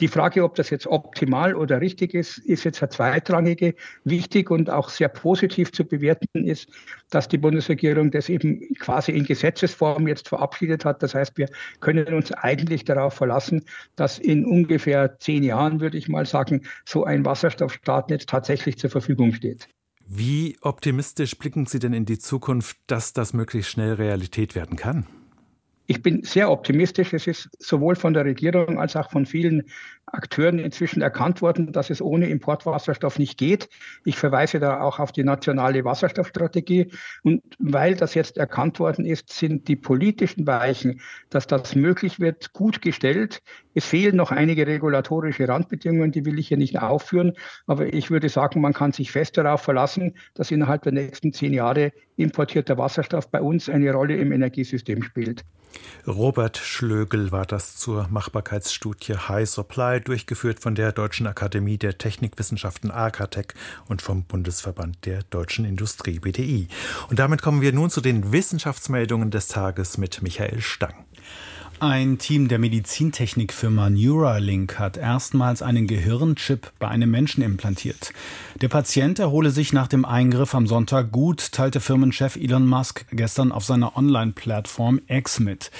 Die 0.00 0.08
Frage, 0.08 0.42
ob 0.44 0.54
das 0.54 0.70
jetzt 0.70 0.86
optimal 0.86 1.54
oder 1.54 1.80
richtig 1.80 2.14
ist, 2.14 2.38
ist 2.38 2.64
jetzt 2.64 2.82
eine 2.82 2.88
zweitrangige. 2.88 3.74
Wichtig 4.04 4.50
und 4.50 4.70
auch 4.70 4.88
sehr 4.88 5.08
positiv 5.08 5.72
zu 5.72 5.84
bewerten 5.84 6.46
ist, 6.46 6.70
dass 7.10 7.28
die 7.28 7.36
Bundesregierung 7.36 8.10
das 8.10 8.30
eben 8.30 8.60
quasi 8.78 9.12
in 9.12 9.24
Gesetzesform 9.24 10.08
jetzt 10.08 10.28
verabschiedet 10.28 10.86
hat. 10.86 11.02
Das 11.02 11.14
heißt, 11.14 11.36
wir 11.36 11.48
können 11.80 12.14
uns 12.14 12.32
eigentlich 12.32 12.84
darauf 12.84 13.12
verlassen, 13.12 13.62
dass 13.96 14.18
in 14.18 14.46
ungefähr 14.46 15.18
zehn 15.18 15.42
Jahren, 15.42 15.80
würde 15.80 15.98
ich 15.98 16.08
mal 16.08 16.24
sagen, 16.24 16.62
so 16.86 17.04
ein 17.04 17.26
Wasserstoffstartnetz 17.26 18.24
tatsächlich 18.24 18.78
zur 18.78 18.88
Verfügung 18.88 19.34
steht. 19.34 19.68
Wie 20.06 20.56
optimistisch 20.62 21.36
blicken 21.38 21.66
Sie 21.66 21.78
denn 21.78 21.92
in 21.92 22.06
die 22.06 22.18
Zukunft, 22.18 22.78
dass 22.86 23.12
das 23.12 23.34
möglichst 23.34 23.70
schnell 23.70 23.92
Realität 23.92 24.54
werden 24.54 24.76
kann? 24.76 25.06
Ich 25.90 26.02
bin 26.02 26.22
sehr 26.22 26.52
optimistisch. 26.52 27.12
Es 27.14 27.26
ist 27.26 27.48
sowohl 27.58 27.96
von 27.96 28.14
der 28.14 28.24
Regierung 28.24 28.78
als 28.78 28.94
auch 28.94 29.10
von 29.10 29.26
vielen 29.26 29.64
Akteuren 30.06 30.60
inzwischen 30.60 31.02
erkannt 31.02 31.42
worden, 31.42 31.72
dass 31.72 31.90
es 31.90 32.00
ohne 32.00 32.28
Importwasserstoff 32.28 33.18
nicht 33.18 33.36
geht. 33.36 33.68
Ich 34.04 34.16
verweise 34.16 34.60
da 34.60 34.82
auch 34.82 35.00
auf 35.00 35.10
die 35.10 35.24
nationale 35.24 35.84
Wasserstoffstrategie. 35.84 36.92
Und 37.24 37.42
weil 37.58 37.96
das 37.96 38.14
jetzt 38.14 38.38
erkannt 38.38 38.78
worden 38.78 39.04
ist, 39.04 39.32
sind 39.32 39.66
die 39.66 39.74
politischen 39.74 40.46
Weichen, 40.46 41.00
dass 41.28 41.48
das 41.48 41.74
möglich 41.74 42.20
wird, 42.20 42.52
gut 42.52 42.82
gestellt. 42.82 43.42
Es 43.74 43.84
fehlen 43.84 44.16
noch 44.16 44.32
einige 44.32 44.66
regulatorische 44.66 45.48
Randbedingungen, 45.48 46.12
die 46.12 46.24
will 46.24 46.38
ich 46.38 46.48
hier 46.48 46.56
nicht 46.56 46.78
aufführen. 46.78 47.34
Aber 47.66 47.92
ich 47.92 48.10
würde 48.10 48.28
sagen, 48.28 48.60
man 48.60 48.72
kann 48.72 48.92
sich 48.92 49.12
fest 49.12 49.36
darauf 49.36 49.62
verlassen, 49.62 50.14
dass 50.34 50.50
innerhalb 50.50 50.82
der 50.82 50.92
nächsten 50.92 51.32
zehn 51.32 51.52
Jahre 51.52 51.92
importierter 52.16 52.78
Wasserstoff 52.78 53.30
bei 53.30 53.40
uns 53.40 53.68
eine 53.68 53.92
Rolle 53.92 54.16
im 54.16 54.32
Energiesystem 54.32 55.02
spielt. 55.02 55.44
Robert 56.06 56.56
Schlögel 56.56 57.30
war 57.30 57.46
das 57.46 57.76
zur 57.76 58.08
Machbarkeitsstudie 58.08 59.14
High 59.14 59.48
Supply, 59.48 60.00
durchgeführt 60.00 60.60
von 60.60 60.74
der 60.74 60.92
Deutschen 60.92 61.26
Akademie 61.26 61.78
der 61.78 61.98
Technikwissenschaften 61.98 62.90
AKTEC 62.90 63.54
und 63.86 64.02
vom 64.02 64.24
Bundesverband 64.24 65.06
der 65.06 65.22
Deutschen 65.24 65.64
Industrie 65.64 66.18
BDI. 66.18 66.68
Und 67.08 67.18
damit 67.18 67.42
kommen 67.42 67.60
wir 67.60 67.72
nun 67.72 67.90
zu 67.90 68.00
den 68.00 68.32
Wissenschaftsmeldungen 68.32 69.30
des 69.30 69.48
Tages 69.48 69.98
mit 69.98 70.22
Michael 70.22 70.60
Stang. 70.60 70.94
Ein 71.78 72.18
Team 72.18 72.48
der 72.48 72.58
Medizintechnikfirma 72.58 73.88
Neuralink 73.88 74.78
hat 74.78 74.98
erstmals 74.98 75.62
einen 75.62 75.86
Gehirnchip 75.86 76.72
bei 76.78 76.88
einem 76.88 77.10
Menschen 77.10 77.42
implantiert. 77.42 78.12
Der 78.60 78.68
Patient 78.68 79.18
erhole 79.18 79.50
sich 79.50 79.72
nach 79.72 79.88
dem 79.88 80.04
Eingriff 80.04 80.54
am 80.54 80.66
Sonntag 80.66 81.10
gut, 81.10 81.52
teilte 81.52 81.80
Firmenchef 81.80 82.36
Elon 82.36 82.66
Musk 82.66 83.06
gestern 83.12 83.50
auf 83.50 83.64
seiner 83.64 83.96
Online-Plattform 83.96 85.00
X 85.06 85.40
mit. 85.40 85.70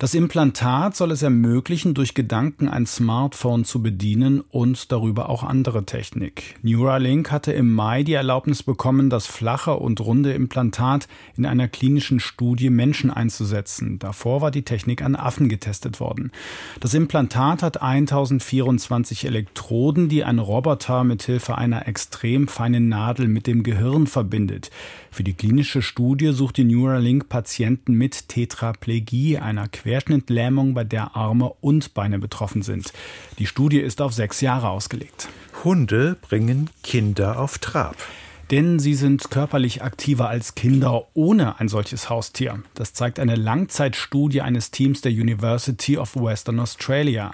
Das 0.00 0.14
Implantat 0.14 0.96
soll 0.96 1.12
es 1.12 1.22
ermöglichen, 1.22 1.94
durch 1.94 2.14
Gedanken 2.14 2.66
ein 2.66 2.86
Smartphone 2.86 3.64
zu 3.64 3.80
bedienen 3.80 4.40
und 4.40 4.90
darüber 4.90 5.28
auch 5.28 5.44
andere 5.44 5.84
Technik. 5.84 6.56
Neuralink 6.62 7.30
hatte 7.30 7.52
im 7.52 7.72
Mai 7.72 8.02
die 8.02 8.14
Erlaubnis 8.14 8.64
bekommen, 8.64 9.08
das 9.08 9.28
flache 9.28 9.74
und 9.74 10.00
runde 10.00 10.32
Implantat 10.32 11.06
in 11.36 11.46
einer 11.46 11.68
klinischen 11.68 12.18
Studie 12.18 12.70
Menschen 12.70 13.12
einzusetzen. 13.12 14.00
Davor 14.00 14.40
war 14.40 14.50
die 14.50 14.62
Technik 14.62 15.02
an 15.02 15.14
Affen 15.14 15.33
Daten 15.34 15.48
getestet 15.48 16.00
worden. 16.00 16.30
Das 16.80 16.94
Implantat 16.94 17.62
hat 17.62 17.82
1024 17.82 19.24
Elektroden, 19.24 20.08
die 20.08 20.24
ein 20.24 20.38
Roboter 20.38 21.04
mit 21.04 21.22
Hilfe 21.22 21.58
einer 21.58 21.88
extrem 21.88 22.48
feinen 22.48 22.88
Nadel 22.88 23.26
mit 23.26 23.46
dem 23.46 23.62
Gehirn 23.62 24.06
verbindet. 24.06 24.70
Für 25.10 25.24
die 25.24 25.34
klinische 25.34 25.82
Studie 25.82 26.32
sucht 26.32 26.56
die 26.56 26.64
Neuralink 26.64 27.28
Patienten 27.28 27.94
mit 27.94 28.28
Tetraplegie, 28.28 29.38
einer 29.38 29.68
Querschnittlähmung, 29.68 30.74
bei 30.74 30.84
der 30.84 31.16
Arme 31.16 31.52
und 31.60 31.94
Beine 31.94 32.18
betroffen 32.18 32.62
sind. 32.62 32.92
Die 33.38 33.46
Studie 33.46 33.80
ist 33.80 34.00
auf 34.00 34.12
sechs 34.12 34.40
Jahre 34.40 34.68
ausgelegt. 34.68 35.28
Hunde 35.64 36.16
bringen 36.20 36.70
Kinder 36.82 37.40
auf 37.40 37.58
Trab. 37.58 37.96
Denn 38.50 38.78
sie 38.78 38.94
sind 38.94 39.30
körperlich 39.30 39.82
aktiver 39.82 40.28
als 40.28 40.54
Kinder 40.54 41.08
ohne 41.14 41.60
ein 41.60 41.68
solches 41.68 42.10
Haustier. 42.10 42.62
Das 42.74 42.92
zeigt 42.92 43.18
eine 43.18 43.36
Langzeitstudie 43.36 44.40
eines 44.40 44.70
Teams 44.70 45.00
der 45.00 45.12
University 45.12 45.96
of 45.98 46.16
Western 46.16 46.60
Australia. 46.60 47.32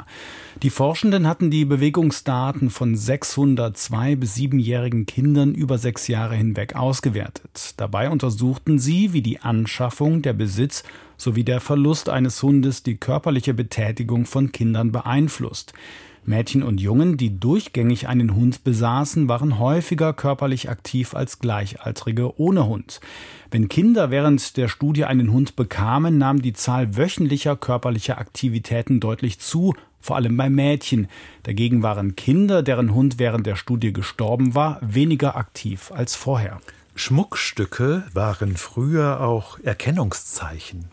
Die 0.62 0.70
Forschenden 0.70 1.26
hatten 1.26 1.50
die 1.50 1.64
Bewegungsdaten 1.64 2.70
von 2.70 2.96
602 2.96 4.16
bis 4.16 4.36
7-jährigen 4.36 5.06
Kindern 5.06 5.54
über 5.54 5.78
sechs 5.78 6.08
Jahre 6.08 6.36
hinweg 6.36 6.76
ausgewertet. 6.76 7.74
Dabei 7.76 8.10
untersuchten 8.10 8.78
sie, 8.78 9.12
wie 9.12 9.22
die 9.22 9.40
Anschaffung, 9.40 10.22
der 10.22 10.32
Besitz 10.32 10.84
sowie 11.16 11.44
der 11.44 11.60
Verlust 11.60 12.08
eines 12.08 12.42
Hundes 12.42 12.82
die 12.82 12.96
körperliche 12.96 13.54
Betätigung 13.54 14.26
von 14.26 14.52
Kindern 14.52 14.90
beeinflusst. 14.90 15.72
Mädchen 16.30 16.62
und 16.62 16.80
Jungen, 16.80 17.18
die 17.18 17.38
durchgängig 17.38 18.08
einen 18.08 18.34
Hund 18.34 18.64
besaßen, 18.64 19.28
waren 19.28 19.58
häufiger 19.58 20.14
körperlich 20.14 20.70
aktiv 20.70 21.14
als 21.14 21.40
Gleichaltrige 21.40 22.40
ohne 22.40 22.66
Hund. 22.66 23.00
Wenn 23.50 23.68
Kinder 23.68 24.10
während 24.10 24.56
der 24.56 24.68
Studie 24.68 25.04
einen 25.04 25.32
Hund 25.32 25.56
bekamen, 25.56 26.16
nahm 26.16 26.40
die 26.40 26.54
Zahl 26.54 26.96
wöchentlicher 26.96 27.56
körperlicher 27.56 28.18
Aktivitäten 28.18 29.00
deutlich 29.00 29.40
zu, 29.40 29.74
vor 30.00 30.16
allem 30.16 30.36
bei 30.36 30.48
Mädchen. 30.48 31.08
Dagegen 31.42 31.82
waren 31.82 32.16
Kinder, 32.16 32.62
deren 32.62 32.94
Hund 32.94 33.18
während 33.18 33.46
der 33.46 33.56
Studie 33.56 33.92
gestorben 33.92 34.54
war, 34.54 34.78
weniger 34.80 35.36
aktiv 35.36 35.92
als 35.92 36.14
vorher. 36.14 36.60
Schmuckstücke 36.94 38.04
waren 38.14 38.56
früher 38.56 39.20
auch 39.20 39.58
Erkennungszeichen. 39.58 40.86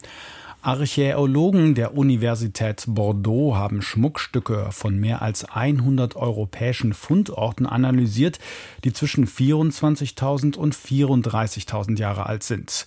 Archäologen 0.67 1.75
der 1.75 1.95
Universität 1.95 2.83
Bordeaux 2.89 3.55
haben 3.55 3.81
Schmuckstücke 3.81 4.67
von 4.71 4.99
mehr 4.99 5.21
als 5.21 5.45
100 5.45 6.17
europäischen 6.17 6.93
Fundorten 6.93 7.65
analysiert, 7.65 8.37
die 8.83 8.91
zwischen 8.91 9.27
24.000 9.27 10.57
und 10.57 10.75
34.000 10.75 11.97
Jahre 11.97 12.25
alt 12.25 12.43
sind. 12.43 12.85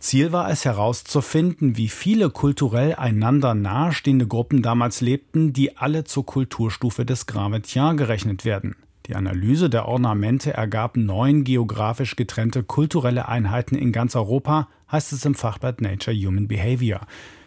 Ziel 0.00 0.32
war 0.32 0.50
es 0.50 0.64
herauszufinden, 0.64 1.76
wie 1.76 1.88
viele 1.88 2.30
kulturell 2.30 2.96
einander 2.96 3.54
nahestehende 3.54 4.26
Gruppen 4.26 4.60
damals 4.60 5.00
lebten, 5.00 5.52
die 5.52 5.76
alle 5.76 6.02
zur 6.02 6.26
Kulturstufe 6.26 7.04
des 7.04 7.26
Gravetien 7.26 7.96
gerechnet 7.96 8.44
werden. 8.44 8.74
Die 9.10 9.16
Analyse 9.16 9.68
der 9.68 9.88
Ornamente 9.88 10.52
ergab 10.52 10.96
neun 10.96 11.42
geografisch 11.42 12.14
getrennte 12.14 12.62
kulturelle 12.62 13.26
Einheiten 13.26 13.74
in 13.74 13.90
ganz 13.90 14.14
Europa, 14.14 14.68
heißt 14.92 15.12
es 15.12 15.24
im 15.24 15.34
Fachblatt 15.34 15.80
Nature 15.80 16.16
Human 16.16 16.46
Behavior. 16.46 17.00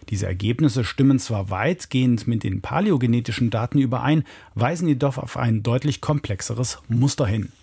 Diese 0.09 0.25
Ergebnisse 0.25 0.83
stimmen 0.83 1.19
zwar 1.19 1.51
weitgehend 1.51 2.27
mit 2.27 2.43
den 2.43 2.59
paläogenetischen 2.59 3.49
Daten 3.49 3.79
überein, 3.79 4.25
weisen 4.55 4.89
jedoch 4.89 5.17
auf 5.17 5.37
ein 5.37 5.63
deutlich 5.63 6.01
komplexeres 6.01 6.79
Muster 6.89 7.25
hin. 7.25 7.53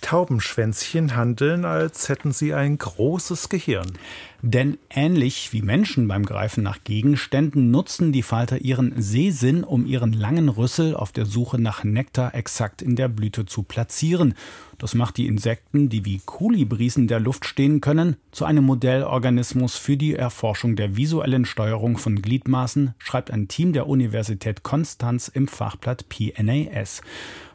Taubenschwänzchen 0.00 1.16
handeln, 1.16 1.64
als 1.64 2.08
hätten 2.08 2.32
sie 2.32 2.54
ein 2.54 2.78
großes 2.78 3.48
Gehirn. 3.48 3.92
Denn 4.40 4.78
ähnlich 4.88 5.52
wie 5.52 5.62
Menschen 5.62 6.06
beim 6.06 6.24
Greifen 6.24 6.62
nach 6.62 6.84
Gegenständen 6.84 7.72
nutzen 7.72 8.12
die 8.12 8.22
Falter 8.22 8.58
ihren 8.58 8.94
Sehsinn, 9.02 9.64
um 9.64 9.84
ihren 9.84 10.12
langen 10.12 10.48
Rüssel 10.48 10.94
auf 10.94 11.10
der 11.10 11.26
Suche 11.26 11.60
nach 11.60 11.82
Nektar 11.82 12.34
exakt 12.34 12.80
in 12.80 12.94
der 12.94 13.08
Blüte 13.08 13.46
zu 13.46 13.64
platzieren. 13.64 14.34
Das 14.78 14.94
macht 14.94 15.16
die 15.16 15.26
Insekten, 15.26 15.88
die 15.88 16.04
wie 16.04 16.20
Kolibris 16.24 16.96
in 16.96 17.08
der 17.08 17.18
Luft 17.18 17.46
stehen 17.46 17.80
können, 17.80 18.16
zu 18.30 18.44
einem 18.44 18.64
Modellorganismus 18.64 19.76
für 19.76 19.96
die 19.96 20.14
Erforschung 20.14 20.76
der 20.76 20.96
visuellen 20.96 21.44
Steuerung 21.44 21.98
von 21.98 22.22
Gliedmaßen, 22.22 22.94
schreibt 22.98 23.32
ein 23.32 23.48
Team 23.48 23.72
der 23.72 23.88
Universität 23.88 24.62
Konstanz 24.62 25.26
im 25.26 25.48
Fachblatt 25.48 26.08
PNAS. 26.08 27.02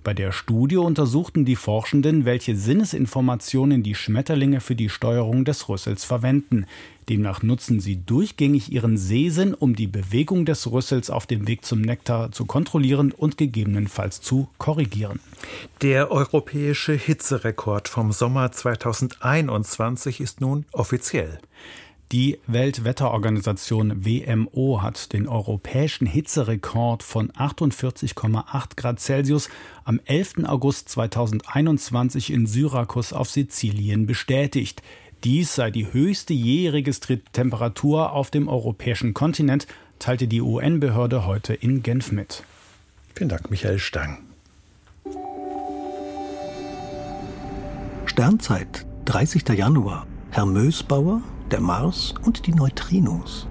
Bei 0.04 0.14
der 0.14 0.34
Studie 0.34 0.76
untersuchten 0.76 1.46
die 1.46 1.56
Forschenden, 1.56 2.26
welche 2.26 2.58
Sinnesinformationen 2.58 3.84
die 3.84 3.96
Schmetterlinge 3.96 4.60
für 4.60 4.76
die 4.76 4.90
Steuerung 4.90 5.46
des 5.46 5.70
Rüssels 5.70 6.04
verwenden. 6.04 6.66
Demnach 7.08 7.42
nutzen 7.42 7.80
sie 7.80 7.98
durchgängig 8.06 8.70
ihren 8.72 8.98
Sehsinn, 8.98 9.54
um 9.54 9.78
die 9.78 9.88
Bewegung 9.88 10.46
des 10.46 10.70
Rüssels 10.70 11.10
auf 11.10 11.26
dem 11.26 11.48
Weg 11.48 11.64
zum 11.64 11.80
Nektar 11.80 12.34
zu 12.34 12.46
kontrollieren 12.46 13.14
und 13.14 13.38
gegebenenfalls 13.38 14.20
zu 14.20 14.50
korrigieren. 14.58 15.22
Der 15.82 16.12
europäische 16.12 16.94
Hitzerekord 16.94 17.88
vom 17.88 18.12
Sommer 18.12 18.52
2021 18.52 20.20
ist 20.20 20.42
nun 20.42 20.66
offiziell. 20.74 21.40
Die 22.14 22.38
Weltwetterorganisation 22.46 24.06
WMO 24.06 24.84
hat 24.84 25.14
den 25.14 25.28
europäischen 25.28 26.06
Hitzerekord 26.06 27.02
von 27.02 27.32
48,8 27.32 28.76
Grad 28.76 29.00
Celsius 29.00 29.50
am 29.84 30.00
11. 30.06 30.44
August 30.44 30.90
2021 30.90 32.32
in 32.32 32.46
Syrakus 32.46 33.14
auf 33.14 33.32
Sizilien 33.32 34.06
bestätigt. 34.06 34.84
Dies 35.24 35.56
sei 35.56 35.72
die 35.72 35.92
höchste 35.92 36.36
je 36.36 36.70
registrierte 36.70 37.32
Temperatur 37.32 38.12
auf 38.12 38.30
dem 38.30 38.48
europäischen 38.48 39.16
Kontinent, 39.16 39.66
teilte 39.98 40.28
die 40.28 40.42
UN-Behörde 40.42 41.26
heute 41.26 41.56
in 41.56 41.82
Genf 41.82 42.12
mit. 42.12 42.44
Vielen 43.16 43.30
Dank, 43.30 43.50
Michael 43.50 43.80
Stang. 43.80 44.20
Sternzeit, 48.06 48.86
30. 49.06 49.50
Januar. 49.58 50.06
Herr 50.30 50.46
Mösbauer, 50.46 51.24
der 51.52 51.62
Mars 51.62 52.14
und 52.26 52.48
die 52.48 52.54
Neutrinos. 52.54 53.48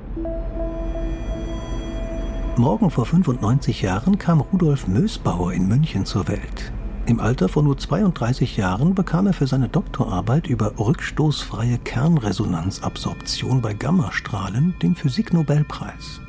Morgen 2.56 2.90
vor 2.90 3.06
95 3.06 3.82
Jahren 3.82 4.18
kam 4.18 4.40
Rudolf 4.40 4.86
Mösbauer 4.86 5.52
in 5.52 5.68
München 5.68 6.04
zur 6.04 6.28
Welt. 6.28 6.72
Im 7.06 7.20
Alter 7.20 7.48
von 7.48 7.64
nur 7.64 7.78
32 7.78 8.56
Jahren 8.56 8.94
bekam 8.94 9.26
er 9.26 9.32
für 9.32 9.46
seine 9.46 9.68
Doktorarbeit 9.68 10.46
über 10.46 10.78
rückstoßfreie 10.78 11.78
Kernresonanzabsorption 11.78 13.60
bei 13.60 13.74
Gammastrahlen 13.74 14.74
den 14.82 14.94
Physiknobelpreis. 14.94 16.20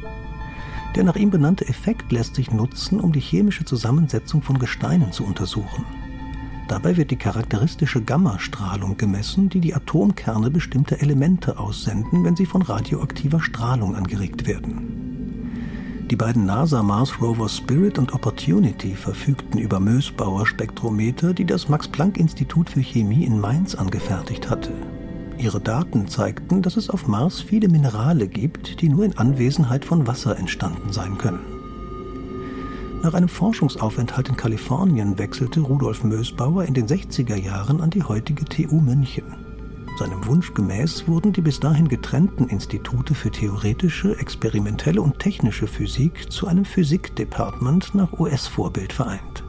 Der 0.96 1.04
nach 1.04 1.16
ihm 1.16 1.30
benannte 1.30 1.68
Effekt 1.68 2.12
lässt 2.12 2.36
sich 2.36 2.52
nutzen, 2.52 3.00
um 3.00 3.12
die 3.12 3.20
chemische 3.20 3.66
Zusammensetzung 3.66 4.42
von 4.42 4.60
Gesteinen 4.60 5.12
zu 5.12 5.26
untersuchen. 5.26 5.86
Dabei 6.68 6.96
wird 6.98 7.12
die 7.12 7.18
charakteristische 7.18 8.02
Gammastrahlung 8.02 8.98
gemessen, 8.98 9.50
die 9.50 9.60
die 9.60 9.76
Atomkerne 9.76 10.50
bestimmter 10.50 11.02
Elemente 11.02 11.60
aussenden, 11.60 12.24
wenn 12.24 12.36
sie 12.36 12.46
von 12.46 12.62
radioaktiver 12.62 13.42
Strahlung 13.42 13.96
angeregt 13.96 14.48
werden. 14.48 15.04
Die 16.10 16.16
beiden 16.16 16.46
NASA-Mars-Rover 16.46 17.50
Spirit 17.50 17.98
und 17.98 18.14
Opportunity 18.14 18.96
verfügten 18.96 19.60
über 19.60 19.80
Mösbauer 19.80 20.46
Spektrometer, 20.46 21.34
die 21.34 21.46
das 21.46 21.70
Max-Planck-Institut 21.70 22.70
für 22.70 22.82
Chemie 22.82 23.26
in 23.26 23.40
Mainz 23.40 23.74
angefertigt 23.74 24.50
hatte. 24.50 24.74
Ihre 25.38 25.60
Daten 25.60 26.08
zeigten, 26.08 26.62
dass 26.62 26.78
es 26.78 26.90
auf 26.90 27.08
Mars 27.08 27.42
viele 27.42 27.68
Minerale 27.68 28.28
gibt, 28.28 28.82
die 28.82 28.90
nur 28.90 29.06
in 29.06 29.18
Anwesenheit 29.18 29.86
von 29.86 30.06
Wasser 30.06 30.38
entstanden 30.38 30.94
sein 30.94 31.18
können. 31.18 31.53
Nach 33.04 33.16
einem 33.16 33.28
Forschungsaufenthalt 33.28 34.30
in 34.30 34.38
Kalifornien 34.38 35.20
wechselte 35.20 35.60
Rudolf 35.60 36.06
Mösbauer 36.06 36.64
in 36.64 36.74
den 36.74 36.88
60er 36.88 37.36
Jahren 37.36 37.82
an 37.82 37.90
die 37.90 38.02
heutige 38.02 38.46
TU 38.46 38.80
München. 38.80 39.26
Seinem 40.00 40.26
Wunsch 40.26 40.54
gemäß 40.54 41.06
wurden 41.06 41.34
die 41.34 41.42
bis 41.42 41.60
dahin 41.60 41.90
getrennten 41.90 42.48
Institute 42.48 43.14
für 43.14 43.30
theoretische, 43.30 44.18
experimentelle 44.20 45.02
und 45.02 45.20
technische 45.20 45.68
Physik 45.68 46.32
zu 46.32 46.48
einem 46.48 46.64
Physikdepartement 46.64 47.94
nach 47.94 48.14
US-Vorbild 48.14 48.94
vereint. 48.94 49.44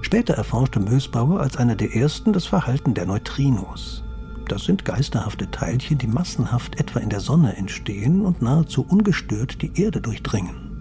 Später 0.00 0.32
erforschte 0.32 0.80
Mösbauer 0.80 1.40
als 1.40 1.58
einer 1.58 1.76
der 1.76 1.94
ersten 1.94 2.32
das 2.32 2.46
Verhalten 2.46 2.94
der 2.94 3.04
Neutrinos. 3.04 4.02
Das 4.48 4.64
sind 4.64 4.86
geisterhafte 4.86 5.50
Teilchen, 5.50 5.98
die 5.98 6.06
massenhaft 6.06 6.80
etwa 6.80 7.00
in 7.00 7.10
der 7.10 7.20
Sonne 7.20 7.54
entstehen 7.58 8.22
und 8.22 8.40
nahezu 8.40 8.82
ungestört 8.88 9.60
die 9.60 9.78
Erde 9.78 10.00
durchdringen. 10.00 10.73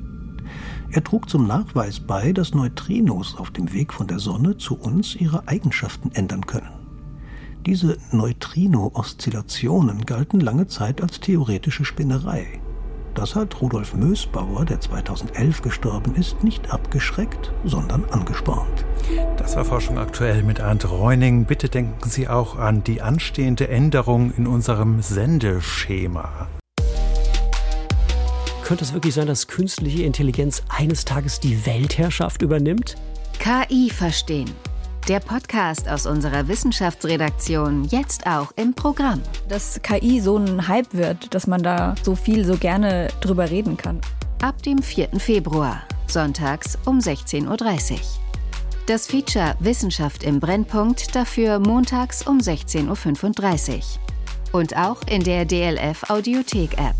Er 0.93 1.03
trug 1.03 1.27
zum 1.27 1.47
Nachweis 1.47 1.99
bei, 1.99 2.34
dass 2.34 2.53
Neutrinos 2.53 3.36
auf 3.36 3.49
dem 3.49 3.73
Weg 3.73 3.91
von 3.91 4.06
der 4.06 4.19
Sonne 4.19 4.58
zu 4.58 4.75
uns 4.75 5.15
ihre 5.15 5.47
Eigenschaften 5.47 6.12
ändern 6.13 6.45
können. 6.45 6.69
Diese 7.65 7.97
Neutrino-Oszillationen 8.12 10.06
galten 10.06 10.39
lange 10.39 10.67
Zeit 10.67 11.01
als 11.01 11.19
theoretische 11.19 11.84
Spinnerei. 11.84 12.45
Das 13.15 13.36
hat 13.36 13.60
Rudolf 13.60 13.95
Mösbauer, 13.95 14.65
der 14.65 14.82
2011 14.82 15.63
gestorben 15.63 16.13
ist, 16.13 16.43
nicht 16.43 16.71
abgeschreckt, 16.71 17.51
sondern 17.63 18.06
angespornt. 18.06 18.86
Das 19.38 19.56
war 19.56 19.65
Forschung 19.65 19.97
aktuell 19.97 20.43
mit 20.43 20.62
Arndt 20.62 20.88
Reuning. 20.88 21.45
Bitte 21.45 21.69
denken 21.69 22.08
Sie 22.08 22.27
auch 22.27 22.56
an 22.60 22.84
die 22.84 23.01
anstehende 23.01 23.67
Änderung 23.67 24.32
in 24.38 24.45
unserem 24.45 25.01
Sendeschema. 25.01 26.47
Könnte 28.73 28.86
es 28.86 28.93
wirklich 28.93 29.13
sein, 29.13 29.27
dass 29.27 29.45
künstliche 29.45 30.01
Intelligenz 30.01 30.63
eines 30.67 31.05
Tages 31.05 31.39
die 31.39 31.63
Weltherrschaft 31.67 32.41
übernimmt? 32.41 32.95
KI 33.38 33.91
verstehen 33.91 34.49
der 35.07 35.19
Podcast 35.19 35.88
aus 35.88 36.07
unserer 36.07 36.47
Wissenschaftsredaktion 36.47 37.83
jetzt 37.83 38.25
auch 38.25 38.51
im 38.55 38.73
Programm. 38.73 39.21
Dass 39.47 39.79
KI 39.83 40.19
so 40.19 40.38
ein 40.38 40.67
Hype 40.67 40.91
wird, 40.91 41.36
dass 41.36 41.45
man 41.45 41.62
da 41.62 41.93
so 42.01 42.15
viel, 42.15 42.45
so 42.45 42.57
gerne 42.57 43.09
drüber 43.21 43.51
reden 43.51 43.77
kann. 43.77 44.01
Ab 44.41 44.63
dem 44.63 44.81
4. 44.81 45.19
Februar, 45.19 45.83
sonntags 46.07 46.75
um 46.86 46.97
16.30 46.97 47.91
Uhr. 47.91 47.99
Das 48.88 49.05
Feature 49.05 49.53
Wissenschaft 49.59 50.23
im 50.23 50.39
Brennpunkt 50.39 51.15
dafür 51.15 51.59
montags 51.59 52.25
um 52.25 52.39
16.35 52.39 53.75
Uhr. 53.77 54.59
Und 54.59 54.75
auch 54.75 55.03
in 55.05 55.23
der 55.23 55.45
DLF 55.45 56.09
Audiothek 56.09 56.73
App. 56.79 56.95